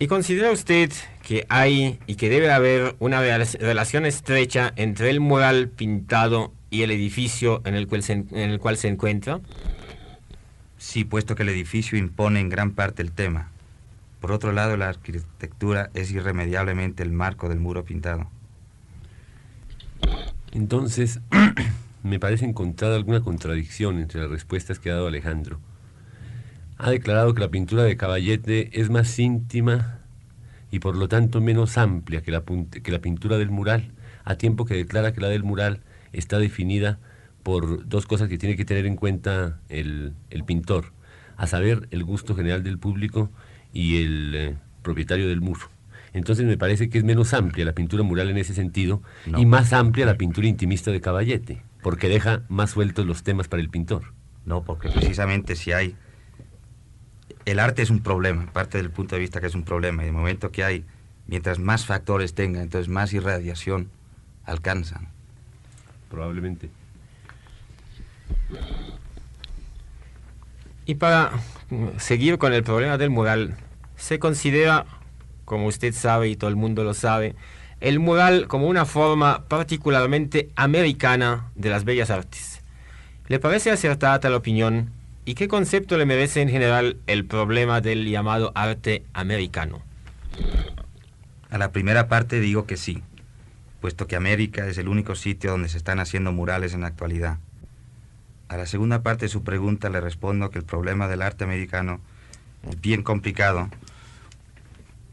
¿Y 0.00 0.06
considera 0.06 0.52
usted 0.52 0.92
que 1.26 1.44
hay 1.48 1.98
y 2.06 2.14
que 2.14 2.28
debe 2.28 2.52
haber 2.52 2.94
una 3.00 3.20
relación 3.20 4.06
estrecha 4.06 4.72
entre 4.76 5.10
el 5.10 5.18
mural 5.18 5.70
pintado 5.70 6.52
y 6.70 6.82
el 6.82 6.92
edificio 6.92 7.62
en 7.64 7.74
el 7.74 7.88
cual 7.88 8.04
se, 8.04 8.12
en 8.12 8.28
el 8.30 8.60
cual 8.60 8.76
se 8.76 8.86
encuentra? 8.86 9.40
Sí, 10.76 11.02
puesto 11.02 11.34
que 11.34 11.42
el 11.42 11.48
edificio 11.48 11.98
impone 11.98 12.38
en 12.38 12.48
gran 12.48 12.70
parte 12.70 13.02
el 13.02 13.10
tema. 13.10 13.50
Por 14.20 14.30
otro 14.30 14.52
lado, 14.52 14.76
la 14.76 14.88
arquitectura 14.88 15.90
es 15.94 16.12
irremediablemente 16.12 17.02
el 17.02 17.10
marco 17.10 17.48
del 17.48 17.58
muro 17.58 17.84
pintado. 17.84 18.30
Entonces, 20.52 21.18
me 22.04 22.20
parece 22.20 22.44
encontrar 22.44 22.92
alguna 22.92 23.20
contradicción 23.20 23.98
entre 23.98 24.20
las 24.20 24.30
respuestas 24.30 24.78
que 24.78 24.90
ha 24.90 24.94
dado 24.94 25.08
Alejandro 25.08 25.58
ha 26.78 26.90
declarado 26.90 27.34
que 27.34 27.40
la 27.40 27.50
pintura 27.50 27.82
de 27.82 27.96
Caballete 27.96 28.80
es 28.80 28.88
más 28.88 29.18
íntima 29.18 29.98
y 30.70 30.78
por 30.78 30.96
lo 30.96 31.08
tanto 31.08 31.40
menos 31.40 31.76
amplia 31.76 32.22
que 32.22 32.30
la, 32.30 32.42
que 32.42 32.92
la 32.92 33.00
pintura 33.00 33.36
del 33.36 33.50
mural, 33.50 33.90
a 34.24 34.36
tiempo 34.36 34.64
que 34.64 34.74
declara 34.74 35.12
que 35.12 35.20
la 35.20 35.28
del 35.28 35.42
mural 35.42 35.80
está 36.12 36.38
definida 36.38 36.98
por 37.42 37.88
dos 37.88 38.06
cosas 38.06 38.28
que 38.28 38.38
tiene 38.38 38.56
que 38.56 38.64
tener 38.64 38.86
en 38.86 38.94
cuenta 38.94 39.58
el, 39.68 40.14
pintor, 40.46 40.92
a 41.36 41.46
saber, 41.46 41.88
el 41.90 42.04
gusto 42.04 42.36
general 42.36 42.62
del 42.62 42.78
público 42.78 43.30
y 43.72 44.02
el 44.02 44.34
eh, 44.34 44.56
propietario 44.82 45.28
del 45.28 45.40
muro. 45.40 45.68
Entonces 46.12 46.46
me 46.46 46.56
parece 46.56 46.88
que 46.88 46.98
es 46.98 47.04
menos 47.04 47.34
amplia 47.34 47.64
la 47.64 47.72
pintura 47.72 48.02
mural 48.02 48.30
en 48.30 48.38
ese 48.38 48.54
sentido 48.54 49.02
y 49.36 49.46
más 49.46 49.72
amplia 49.72 50.06
la 50.06 50.16
pintura 50.16 50.46
intimista 50.46 50.90
de 50.90 51.00
Caballete, 51.00 51.62
porque 51.82 52.08
deja 52.08 52.42
más 52.48 52.70
sueltos 52.70 53.04
los 53.04 53.22
temas 53.22 53.48
para 53.48 53.62
el 53.62 53.68
pintor. 53.68 54.12
No, 54.44 54.62
porque 54.64 54.88
precisamente 54.88 55.54
si 55.54 55.72
hay 55.72 55.96
el 57.50 57.60
arte 57.60 57.80
es 57.82 57.90
un 57.90 58.00
problema, 58.00 58.46
parte 58.52 58.76
del 58.76 58.90
punto 58.90 59.14
de 59.14 59.20
vista 59.20 59.40
que 59.40 59.46
es 59.46 59.54
un 59.54 59.64
problema, 59.64 60.04
y 60.04 60.08
el 60.08 60.12
momento 60.12 60.52
que 60.52 60.64
hay, 60.64 60.84
mientras 61.26 61.58
más 61.58 61.86
factores 61.86 62.34
tenga, 62.34 62.60
entonces 62.60 62.88
más 62.88 63.12
irradiación 63.14 63.90
alcanzan. 64.44 65.08
Probablemente. 66.10 66.70
Y 70.84 70.96
para 70.96 71.32
seguir 71.96 72.36
con 72.36 72.52
el 72.52 72.62
problema 72.62 72.98
del 72.98 73.08
mural, 73.10 73.56
se 73.96 74.18
considera, 74.18 74.84
como 75.46 75.66
usted 75.66 75.94
sabe 75.94 76.28
y 76.28 76.36
todo 76.36 76.50
el 76.50 76.56
mundo 76.56 76.84
lo 76.84 76.92
sabe, 76.92 77.34
el 77.80 77.98
mural 77.98 78.46
como 78.46 78.66
una 78.68 78.84
forma 78.84 79.44
particularmente 79.48 80.50
americana 80.54 81.50
de 81.54 81.70
las 81.70 81.84
bellas 81.84 82.10
artes. 82.10 82.60
¿Le 83.26 83.38
parece 83.38 83.70
acertada 83.70 84.20
tal 84.20 84.34
opinión 84.34 84.97
¿Y 85.28 85.34
qué 85.34 85.46
concepto 85.46 85.98
le 85.98 86.06
merece 86.06 86.40
en 86.40 86.48
general 86.48 86.96
el 87.06 87.26
problema 87.26 87.82
del 87.82 88.08
llamado 88.08 88.50
arte 88.54 89.04
americano? 89.12 89.82
A 91.50 91.58
la 91.58 91.70
primera 91.70 92.08
parte 92.08 92.40
digo 92.40 92.64
que 92.64 92.78
sí, 92.78 93.02
puesto 93.82 94.06
que 94.06 94.16
América 94.16 94.66
es 94.66 94.78
el 94.78 94.88
único 94.88 95.14
sitio 95.16 95.50
donde 95.50 95.68
se 95.68 95.76
están 95.76 96.00
haciendo 96.00 96.32
murales 96.32 96.72
en 96.72 96.80
la 96.80 96.86
actualidad. 96.86 97.36
A 98.48 98.56
la 98.56 98.64
segunda 98.64 99.02
parte 99.02 99.26
de 99.26 99.28
su 99.28 99.44
pregunta 99.44 99.90
le 99.90 100.00
respondo 100.00 100.48
que 100.48 100.60
el 100.60 100.64
problema 100.64 101.08
del 101.08 101.20
arte 101.20 101.44
americano 101.44 102.00
es 102.66 102.80
bien 102.80 103.02
complicado, 103.02 103.68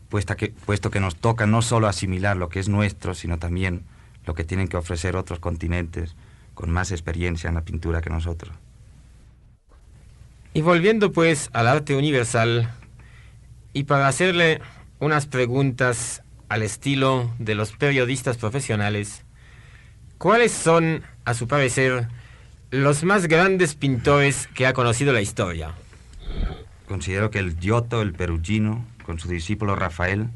puesto 0.07 0.38
que, 0.38 0.48
puesto 0.48 0.91
que 0.91 1.01
nos 1.01 1.17
toca 1.17 1.45
no 1.45 1.62
solo 1.62 1.89
asimilar 1.89 2.38
lo 2.38 2.48
que 2.48 2.62
es 2.62 2.69
nuestro, 2.69 3.15
sino 3.15 3.38
también 3.38 3.84
lo 4.25 4.34
que 4.34 4.45
tienen 4.45 4.69
que 4.69 4.77
ofrecer 4.77 5.17
otros 5.17 5.39
continentes 5.39 6.15
con 6.53 6.72
más 6.72 6.93
experiencia 6.93 7.50
en 7.50 7.55
la 7.55 7.65
pintura 7.65 8.00
que 8.00 8.10
nosotros. 8.10 8.55
Y 10.55 10.62
volviendo 10.62 11.12
pues 11.12 11.50
al 11.51 11.67
arte 11.67 11.97
universal, 11.97 12.71
y 13.74 13.83
para 13.83 14.07
hacerle 14.07 14.62
unas 15.00 15.25
preguntas 15.25 16.24
al 16.47 16.63
estilo 16.63 17.29
de 17.39 17.55
los 17.55 17.74
periodistas 17.74 18.38
profesionales, 18.38 19.25
¿cuáles 20.17 20.53
son, 20.53 21.03
a 21.25 21.33
su 21.33 21.50
parecer, 21.50 22.07
los 22.71 23.03
más 23.03 23.27
grandes 23.27 23.75
pintores 23.75 24.47
que 24.47 24.65
ha 24.65 24.71
conocido 24.71 25.12
la 25.12 25.19
historia? 25.19 25.74
Considero 26.88 27.31
que 27.31 27.39
el 27.39 27.59
Giotto, 27.59 28.01
el 28.01 28.13
Perugino, 28.13 28.85
con 29.03 29.19
su 29.19 29.27
discípulo 29.27 29.75
Rafael, 29.75 30.29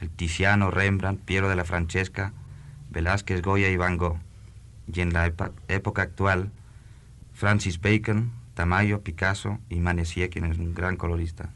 el 0.00 0.08
Tiziano, 0.08 0.70
Rembrandt, 0.70 1.22
Piero 1.22 1.50
de 1.50 1.56
la 1.56 1.66
Francesca, 1.66 2.32
Velázquez, 2.88 3.42
Goya 3.42 3.68
y 3.68 3.76
Van 3.76 3.98
Gogh, 3.98 4.16
y 4.90 5.02
en 5.02 5.12
la 5.12 5.30
época 5.68 6.00
actual, 6.00 6.50
Francis 7.34 7.78
Bacon, 7.78 8.39
Tamayo, 8.60 9.00
Picasso 9.00 9.58
y 9.70 9.76
Manessier, 9.76 10.28
quien 10.28 10.44
es 10.44 10.58
un 10.58 10.74
gran 10.74 10.96
colorista. 10.96 11.48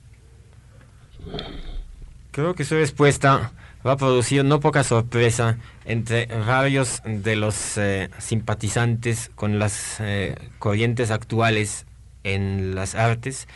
Creo 2.30 2.54
que 2.54 2.64
su 2.64 2.76
respuesta 2.76 3.52
va 3.86 3.92
a 3.92 3.96
producir 3.98 4.42
no 4.42 4.58
poca 4.58 4.82
sorpresa 4.84 5.58
entre 5.84 6.24
varios 6.24 7.02
de 7.04 7.36
los 7.36 7.76
eh, 7.76 8.08
simpatizantes 8.16 9.30
con 9.34 9.58
las 9.58 9.98
eh, 10.00 10.34
corrientes 10.58 11.10
actuales 11.10 11.84
en 12.22 12.74
las 12.74 12.94
artes, 12.94 13.48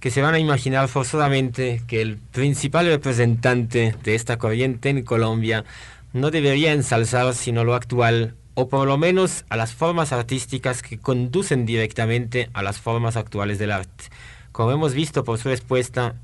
que 0.00 0.10
se 0.10 0.22
van 0.22 0.32
a 0.32 0.38
imaginar 0.38 0.88
forzosamente 0.88 1.82
que 1.86 2.00
el 2.00 2.16
principal 2.16 2.86
representante 2.86 3.94
de 4.02 4.14
esta 4.14 4.38
corriente 4.38 4.88
en 4.88 5.02
Colombia 5.02 5.66
no 6.14 6.30
debería 6.30 6.72
ensalzar 6.72 7.34
sino 7.34 7.62
lo 7.62 7.74
actual, 7.74 8.36
o 8.54 8.68
por 8.68 8.86
lo 8.86 8.96
menos 8.96 9.44
a 9.48 9.56
las 9.56 9.74
formas 9.74 10.12
artísticas 10.12 10.82
que 10.82 10.98
conducen 10.98 11.66
directamente 11.66 12.50
a 12.52 12.62
las 12.62 12.80
formas 12.80 13.16
actuales 13.16 13.58
del 13.58 13.72
arte. 13.72 14.04
Como 14.52 14.72
hemos 14.72 14.94
visto 14.94 15.24
por 15.24 15.38
su 15.38 15.48
respuesta, 15.48 16.14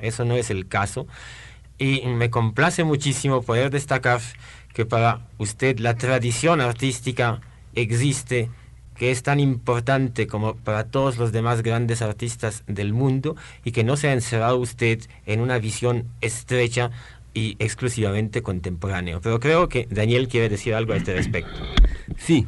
eso 0.00 0.24
no 0.24 0.34
es 0.34 0.50
el 0.50 0.66
caso, 0.66 1.06
y 1.78 2.02
me 2.06 2.30
complace 2.30 2.84
muchísimo 2.84 3.42
poder 3.42 3.70
destacar 3.70 4.20
que 4.72 4.86
para 4.86 5.20
usted 5.38 5.78
la 5.78 5.94
tradición 5.96 6.60
artística 6.60 7.40
existe, 7.74 8.50
que 8.96 9.10
es 9.10 9.22
tan 9.22 9.40
importante 9.40 10.26
como 10.26 10.54
para 10.54 10.84
todos 10.84 11.18
los 11.18 11.32
demás 11.32 11.62
grandes 11.62 12.00
artistas 12.00 12.62
del 12.66 12.92
mundo 12.92 13.34
y 13.64 13.72
que 13.72 13.84
no 13.84 13.96
se 13.96 14.08
ha 14.08 14.12
encerrado 14.12 14.56
usted 14.58 15.00
en 15.26 15.40
una 15.40 15.58
visión 15.58 16.08
estrecha 16.20 16.90
y 17.34 17.56
exclusivamente 17.58 18.42
contemporáneo. 18.42 19.20
Pero 19.20 19.40
creo 19.40 19.68
que 19.68 19.86
Daniel 19.90 20.28
quiere 20.28 20.48
decir 20.48 20.74
algo 20.74 20.92
a 20.92 20.96
este 20.96 21.14
respecto. 21.14 21.52
Sí. 22.16 22.46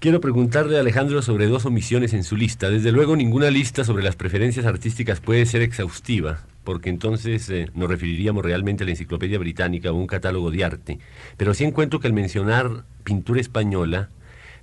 Quiero 0.00 0.20
preguntarle 0.20 0.76
a 0.76 0.80
Alejandro 0.80 1.22
sobre 1.22 1.46
dos 1.46 1.64
omisiones 1.64 2.12
en 2.12 2.24
su 2.24 2.36
lista. 2.36 2.68
Desde 2.68 2.90
luego, 2.90 3.14
ninguna 3.14 3.50
lista 3.50 3.84
sobre 3.84 4.02
las 4.02 4.16
preferencias 4.16 4.66
artísticas 4.66 5.20
puede 5.20 5.46
ser 5.46 5.62
exhaustiva, 5.62 6.40
porque 6.64 6.90
entonces 6.90 7.48
eh, 7.50 7.68
nos 7.74 7.88
referiríamos 7.88 8.44
realmente 8.44 8.82
a 8.82 8.86
la 8.86 8.90
Enciclopedia 8.90 9.38
Británica 9.38 9.92
o 9.92 9.94
un 9.94 10.08
catálogo 10.08 10.50
de 10.50 10.64
arte. 10.64 10.98
Pero 11.36 11.54
sí 11.54 11.62
encuentro 11.62 12.00
que 12.00 12.08
el 12.08 12.14
mencionar 12.14 12.84
pintura 13.04 13.40
española 13.40 14.10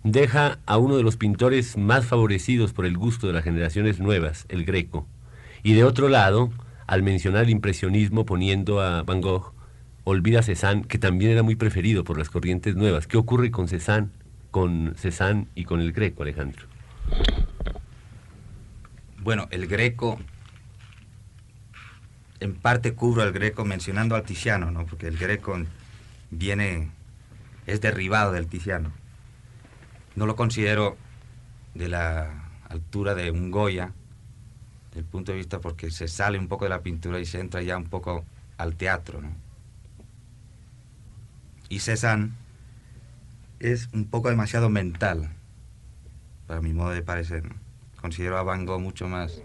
deja 0.04 0.60
a 0.66 0.78
uno 0.78 0.98
de 0.98 1.04
los 1.04 1.16
pintores 1.16 1.78
más 1.78 2.06
favorecidos 2.06 2.74
por 2.74 2.86
el 2.86 2.98
gusto 2.98 3.28
de 3.28 3.34
las 3.34 3.46
generaciones 3.46 4.00
nuevas, 4.00 4.46
el 4.50 4.66
Greco. 4.66 5.08
Y 5.64 5.74
de 5.74 5.86
otro 5.86 6.10
lado, 6.10 6.52
al 6.90 7.04
mencionar 7.04 7.44
el 7.44 7.52
impresionismo 7.52 8.26
poniendo 8.26 8.82
a 8.82 9.04
Van 9.04 9.22
Gogh, 9.22 9.54
olvida 10.06 10.40
a 10.40 10.42
Cézanne, 10.42 10.88
que 10.88 10.98
también 10.98 11.30
era 11.30 11.44
muy 11.44 11.56
preferido 11.56 12.04
por 12.04 12.18
las 12.18 12.32
corrientes 12.32 12.76
nuevas. 12.76 13.06
¿Qué 13.06 13.16
ocurre 13.16 13.52
con 13.52 13.68
Cézanne, 13.68 14.10
con 14.50 14.96
Cézanne 14.98 15.46
y 15.54 15.66
con 15.66 15.82
el 15.82 15.92
Greco, 15.92 16.24
Alejandro? 16.24 16.66
Bueno, 19.20 19.48
el 19.52 19.68
Greco, 19.68 20.20
en 22.40 22.56
parte 22.56 22.96
cubro 22.96 23.22
al 23.22 23.34
Greco 23.34 23.66
mencionando 23.66 24.16
al 24.16 24.24
Tiziano, 24.24 24.72
¿no? 24.72 24.88
Porque 24.88 25.06
el 25.06 25.18
Greco 25.20 25.62
viene, 26.32 26.90
es 27.68 27.82
derribado 27.82 28.32
del 28.32 28.48
Tiziano. 28.48 28.92
No 30.16 30.26
lo 30.26 30.36
considero 30.36 30.98
de 31.76 31.88
la 31.88 32.50
altura 32.68 33.14
de 33.14 33.30
un 33.30 33.52
Goya, 33.52 33.94
del 34.94 35.06
punto 35.06 35.32
de 35.32 35.38
vista 35.38 35.60
porque 35.60 35.92
se 35.92 36.08
sale 36.08 36.40
un 36.40 36.48
poco 36.48 36.66
de 36.66 36.70
la 36.70 36.82
pintura 36.82 37.20
y 37.20 37.26
se 37.26 37.40
entra 37.40 37.62
ya 37.62 37.78
un 37.78 37.86
poco 37.86 38.26
al 38.58 38.76
teatro. 38.76 39.22
¿no? 39.22 39.30
Y 41.70 41.80
Cézanne 41.80 42.32
es 43.60 43.90
un 43.94 44.06
poco 44.06 44.30
demasiado 44.30 44.70
mental, 44.70 45.30
para 46.48 46.62
mi 46.62 46.74
modo 46.74 46.92
de 46.92 47.02
parecer. 47.02 47.44
Considero 48.02 48.38
a 48.38 48.44
Van 48.44 48.66
Gogh 48.66 48.80
mucho 48.80 49.08
más, 49.08 49.42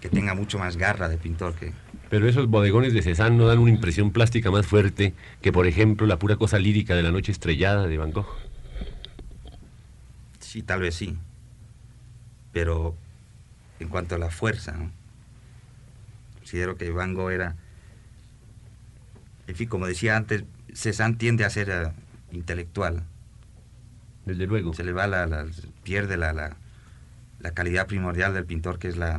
que 0.00 0.08
tenga 0.08 0.34
mucho 0.34 0.58
más 0.58 0.76
garra 0.76 1.08
de 1.08 1.18
pintor 1.18 1.54
que... 1.54 1.72
Pero 2.08 2.26
esos 2.26 2.48
bodegones 2.48 2.94
de 2.94 3.02
Cézanne 3.02 3.36
no 3.36 3.46
dan 3.46 3.58
una 3.58 3.70
impresión 3.70 4.10
plástica 4.10 4.50
más 4.50 4.66
fuerte 4.66 5.14
que, 5.42 5.52
por 5.52 5.66
ejemplo, 5.66 6.06
la 6.06 6.18
pura 6.18 6.36
cosa 6.36 6.58
lírica 6.58 6.96
de 6.96 7.02
la 7.02 7.12
noche 7.12 7.30
estrellada 7.30 7.86
de 7.86 7.98
Van 7.98 8.12
Gogh. 8.12 8.34
Sí, 10.40 10.62
tal 10.62 10.80
vez 10.80 10.94
sí. 10.94 11.18
Pero 12.52 12.96
en 13.80 13.88
cuanto 13.88 14.14
a 14.14 14.18
la 14.18 14.30
fuerza. 14.30 14.74
Considero 16.38 16.76
que 16.76 16.90
Van 16.90 17.14
Gogh 17.14 17.30
era, 17.30 17.56
en 19.46 19.54
fin, 19.54 19.68
como 19.68 19.86
decía 19.86 20.16
antes, 20.16 20.44
Cézanne 20.72 21.16
tiende 21.16 21.44
a 21.44 21.50
ser 21.50 21.70
eh, 21.70 21.92
intelectual. 22.32 23.02
Desde 24.24 24.46
luego. 24.46 24.74
Se 24.74 24.84
le 24.84 24.92
va 24.92 25.06
la, 25.06 25.46
pierde 25.82 26.16
la, 26.16 26.32
la, 26.32 27.50
calidad 27.52 27.86
primordial 27.86 28.34
del 28.34 28.44
pintor, 28.44 28.78
que 28.78 28.88
es 28.88 28.96
la, 28.96 29.18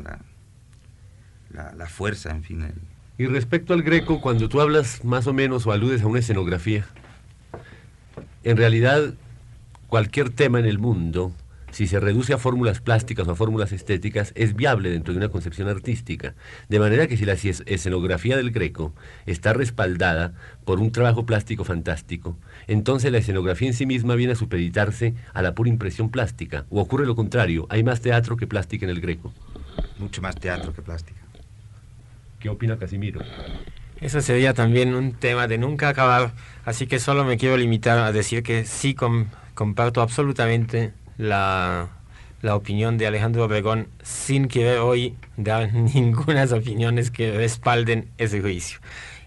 la, 1.51 1.87
fuerza, 1.87 2.29
en 2.29 2.43
fin. 2.43 2.71
Y 3.17 3.25
respecto 3.25 3.73
al 3.73 3.81
greco, 3.81 4.21
cuando 4.21 4.47
tú 4.49 4.61
hablas 4.61 5.03
más 5.03 5.25
o 5.25 5.33
menos 5.33 5.65
o 5.65 5.71
aludes 5.71 6.03
a 6.03 6.07
una 6.07 6.19
escenografía, 6.19 6.85
en 8.43 8.55
realidad 8.55 9.13
cualquier 9.87 10.29
tema 10.29 10.59
en 10.59 10.65
el 10.65 10.77
mundo 10.77 11.33
si 11.71 11.87
se 11.87 11.99
reduce 11.99 12.33
a 12.33 12.37
fórmulas 12.37 12.81
plásticas 12.81 13.27
o 13.27 13.31
a 13.31 13.35
fórmulas 13.35 13.71
estéticas, 13.71 14.31
es 14.35 14.55
viable 14.55 14.89
dentro 14.89 15.13
de 15.13 15.19
una 15.19 15.29
concepción 15.29 15.67
artística. 15.67 16.35
De 16.67 16.79
manera 16.79 17.07
que 17.07 17.17
si 17.17 17.25
la 17.25 17.33
escenografía 17.33 18.37
del 18.37 18.51
Greco 18.51 18.93
está 19.25 19.53
respaldada 19.53 20.33
por 20.65 20.79
un 20.79 20.91
trabajo 20.91 21.25
plástico 21.25 21.63
fantástico, 21.63 22.37
entonces 22.67 23.11
la 23.11 23.19
escenografía 23.19 23.67
en 23.67 23.73
sí 23.73 23.85
misma 23.85 24.15
viene 24.15 24.33
a 24.33 24.35
supeditarse 24.35 25.15
a 25.33 25.41
la 25.41 25.55
pura 25.55 25.69
impresión 25.69 26.09
plástica. 26.09 26.65
O 26.69 26.81
ocurre 26.81 27.05
lo 27.05 27.15
contrario, 27.15 27.67
hay 27.69 27.83
más 27.83 28.01
teatro 28.01 28.37
que 28.37 28.47
plástica 28.47 28.85
en 28.85 28.91
el 28.91 29.01
Greco. 29.01 29.33
Mucho 29.97 30.21
más 30.21 30.35
teatro 30.35 30.73
que 30.73 30.81
plástica. 30.81 31.19
¿Qué 32.39 32.49
opina 32.49 32.77
Casimiro? 32.77 33.21
Eso 34.01 34.21
sería 34.21 34.53
también 34.53 34.95
un 34.95 35.11
tema 35.11 35.47
de 35.47 35.57
nunca 35.57 35.89
acabar, 35.89 36.31
así 36.63 36.87
que 36.87 36.99
solo 36.99 37.25
me 37.25 37.37
quiero 37.37 37.57
limitar 37.57 37.99
a 37.99 38.13
decir 38.13 38.43
que 38.43 38.63
sí 38.63 38.95
comparto 39.53 40.01
absolutamente 40.01 40.93
la, 41.19 41.89
opinión 42.51 42.97
de 42.97 43.05
Alejandro 43.05 43.43
Obregón 43.43 43.89
sin 44.01 44.47
querer 44.47 44.79
hoy 44.79 45.15
dar 45.37 45.71
ninguna 45.73 46.45
opiniones 46.45 47.11
que 47.11 47.31
respalden 47.31 48.09
ese 48.17 48.41
juicio. 48.41 48.79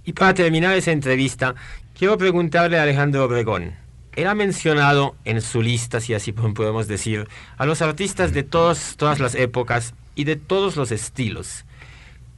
Y 0.04 0.14
para 0.14 0.34
terminar 0.34 0.74
esa 0.74 0.90
entrevista, 0.90 1.54
quiero 1.96 2.18
preguntarle 2.18 2.78
a 2.78 2.82
Alejandro 2.82 3.24
Obregón. 3.24 3.74
Él 4.16 4.26
ha 4.26 4.34
mencionado 4.34 5.14
en 5.24 5.40
su 5.40 5.62
lista, 5.62 6.00
si 6.00 6.14
así 6.14 6.32
podemos 6.54 6.88
decir, 6.88 7.28
a 7.56 7.66
los 7.66 7.82
artistas 7.82 8.32
de 8.32 8.42
todas 8.42 9.20
las 9.20 9.34
épocas 9.34 9.94
y 10.14 10.24
de 10.24 10.36
todos 10.36 10.76
los 10.76 10.90
estilos. 10.90 11.64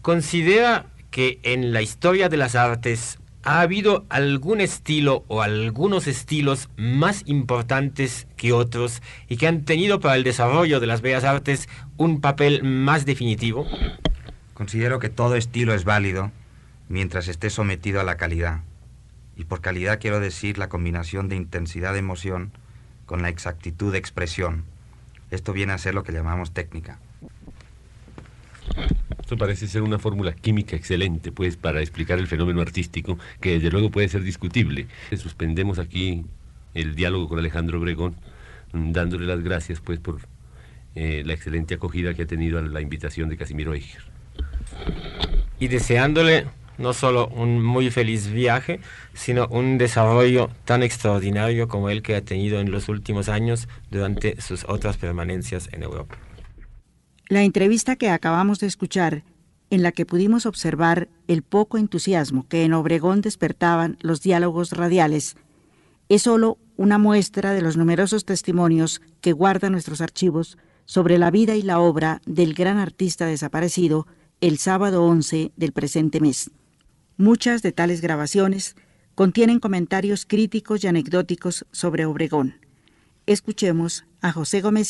¿Considera 0.02 0.86
que 1.10 1.38
en 1.44 1.72
la 1.72 1.80
historia 1.80 2.28
de 2.28 2.36
las 2.36 2.56
artes 2.56 3.18
¿Ha 3.46 3.60
habido 3.60 4.06
algún 4.08 4.62
estilo 4.62 5.22
o 5.28 5.42
algunos 5.42 6.06
estilos 6.06 6.70
más 6.78 7.24
importantes 7.26 8.26
que 8.38 8.54
otros 8.54 9.02
y 9.28 9.36
que 9.36 9.46
han 9.46 9.66
tenido 9.66 10.00
para 10.00 10.16
el 10.16 10.24
desarrollo 10.24 10.80
de 10.80 10.86
las 10.86 11.02
bellas 11.02 11.24
artes 11.24 11.68
un 11.98 12.22
papel 12.22 12.64
más 12.64 13.04
definitivo? 13.04 13.66
Considero 14.54 14.98
que 14.98 15.10
todo 15.10 15.36
estilo 15.36 15.74
es 15.74 15.84
válido 15.84 16.32
mientras 16.88 17.28
esté 17.28 17.50
sometido 17.50 18.00
a 18.00 18.04
la 18.04 18.16
calidad. 18.16 18.62
Y 19.36 19.44
por 19.44 19.60
calidad 19.60 20.00
quiero 20.00 20.20
decir 20.20 20.56
la 20.56 20.70
combinación 20.70 21.28
de 21.28 21.36
intensidad 21.36 21.92
de 21.92 21.98
emoción 21.98 22.50
con 23.04 23.20
la 23.20 23.28
exactitud 23.28 23.92
de 23.92 23.98
expresión. 23.98 24.64
Esto 25.30 25.52
viene 25.52 25.74
a 25.74 25.78
ser 25.78 25.94
lo 25.94 26.02
que 26.02 26.12
llamamos 26.12 26.52
técnica. 26.52 26.98
Esto 29.24 29.38
parece 29.38 29.68
ser 29.68 29.80
una 29.80 29.98
fórmula 29.98 30.34
química 30.34 30.76
excelente, 30.76 31.32
pues, 31.32 31.56
para 31.56 31.80
explicar 31.80 32.18
el 32.18 32.26
fenómeno 32.26 32.60
artístico, 32.60 33.18
que 33.40 33.54
desde 33.54 33.70
luego 33.70 33.90
puede 33.90 34.06
ser 34.06 34.22
discutible. 34.22 34.86
Suspendemos 35.16 35.78
aquí 35.78 36.26
el 36.74 36.94
diálogo 36.94 37.26
con 37.30 37.38
Alejandro 37.38 37.78
Obregón, 37.78 38.16
mm, 38.74 38.92
dándole 38.92 39.24
las 39.24 39.42
gracias, 39.42 39.80
pues, 39.80 39.98
por 39.98 40.18
eh, 40.94 41.22
la 41.24 41.32
excelente 41.32 41.72
acogida 41.72 42.12
que 42.12 42.24
ha 42.24 42.26
tenido 42.26 42.58
a 42.58 42.62
la 42.62 42.82
invitación 42.82 43.30
de 43.30 43.38
Casimiro 43.38 43.72
Eicher. 43.72 44.02
Y 45.58 45.68
deseándole 45.68 46.44
no 46.76 46.92
solo 46.92 47.28
un 47.28 47.64
muy 47.64 47.90
feliz 47.90 48.30
viaje, 48.30 48.80
sino 49.14 49.46
un 49.46 49.78
desarrollo 49.78 50.50
tan 50.66 50.82
extraordinario 50.82 51.66
como 51.66 51.88
el 51.88 52.02
que 52.02 52.14
ha 52.16 52.20
tenido 52.20 52.60
en 52.60 52.70
los 52.70 52.90
últimos 52.90 53.30
años 53.30 53.68
durante 53.90 54.38
sus 54.42 54.66
otras 54.68 54.98
permanencias 54.98 55.70
en 55.72 55.82
Europa. 55.82 56.18
La 57.28 57.42
entrevista 57.42 57.96
que 57.96 58.10
acabamos 58.10 58.60
de 58.60 58.66
escuchar, 58.66 59.24
en 59.70 59.82
la 59.82 59.92
que 59.92 60.04
pudimos 60.04 60.44
observar 60.44 61.08
el 61.26 61.42
poco 61.42 61.78
entusiasmo 61.78 62.46
que 62.48 62.64
en 62.64 62.74
Obregón 62.74 63.22
despertaban 63.22 63.96
los 64.00 64.20
diálogos 64.20 64.72
radiales, 64.72 65.36
es 66.10 66.22
solo 66.22 66.58
una 66.76 66.98
muestra 66.98 67.52
de 67.52 67.62
los 67.62 67.78
numerosos 67.78 68.26
testimonios 68.26 69.00
que 69.22 69.32
guardan 69.32 69.72
nuestros 69.72 70.02
archivos 70.02 70.58
sobre 70.84 71.16
la 71.16 71.30
vida 71.30 71.56
y 71.56 71.62
la 71.62 71.80
obra 71.80 72.20
del 72.26 72.52
gran 72.52 72.76
artista 72.76 73.24
desaparecido 73.24 74.06
el 74.42 74.58
sábado 74.58 75.04
11 75.06 75.52
del 75.56 75.72
presente 75.72 76.20
mes. 76.20 76.50
Muchas 77.16 77.62
de 77.62 77.72
tales 77.72 78.02
grabaciones 78.02 78.76
contienen 79.14 79.60
comentarios 79.60 80.26
críticos 80.26 80.84
y 80.84 80.88
anecdóticos 80.88 81.64
sobre 81.72 82.04
Obregón. 82.04 82.56
Escuchemos 83.24 84.04
a 84.20 84.32
José 84.32 84.60
Gómez 84.60 84.88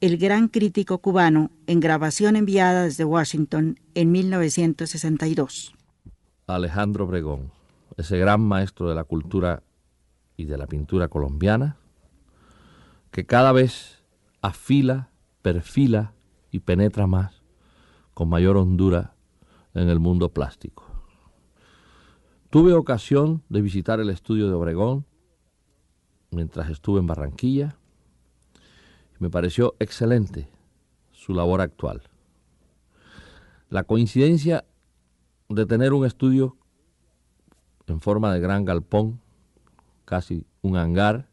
el 0.00 0.18
gran 0.18 0.48
crítico 0.48 0.98
cubano 0.98 1.50
en 1.66 1.80
grabación 1.80 2.36
enviada 2.36 2.84
desde 2.84 3.04
Washington 3.04 3.80
en 3.94 4.12
1962. 4.12 5.74
Alejandro 6.46 7.06
Obregón, 7.06 7.50
ese 7.96 8.18
gran 8.18 8.42
maestro 8.42 8.88
de 8.88 8.94
la 8.94 9.04
cultura 9.04 9.62
y 10.36 10.44
de 10.44 10.58
la 10.58 10.66
pintura 10.66 11.08
colombiana, 11.08 11.78
que 13.10 13.24
cada 13.24 13.52
vez 13.52 14.02
afila, 14.42 15.10
perfila 15.40 16.12
y 16.50 16.60
penetra 16.60 17.06
más, 17.06 17.42
con 18.12 18.28
mayor 18.28 18.56
hondura, 18.56 19.14
en 19.72 19.90
el 19.90 20.00
mundo 20.00 20.30
plástico. 20.30 20.84
Tuve 22.48 22.72
ocasión 22.72 23.42
de 23.50 23.60
visitar 23.60 24.00
el 24.00 24.08
estudio 24.08 24.48
de 24.48 24.54
Obregón 24.54 25.04
mientras 26.30 26.70
estuve 26.70 27.00
en 27.00 27.06
Barranquilla 27.06 27.76
me 29.18 29.30
pareció 29.30 29.74
excelente 29.78 30.48
su 31.12 31.34
labor 31.34 31.60
actual. 31.60 32.02
La 33.68 33.84
coincidencia 33.84 34.64
de 35.48 35.66
tener 35.66 35.92
un 35.92 36.06
estudio 36.06 36.56
en 37.86 38.00
forma 38.00 38.32
de 38.32 38.40
gran 38.40 38.64
galpón, 38.64 39.20
casi 40.04 40.44
un 40.62 40.76
hangar, 40.76 41.28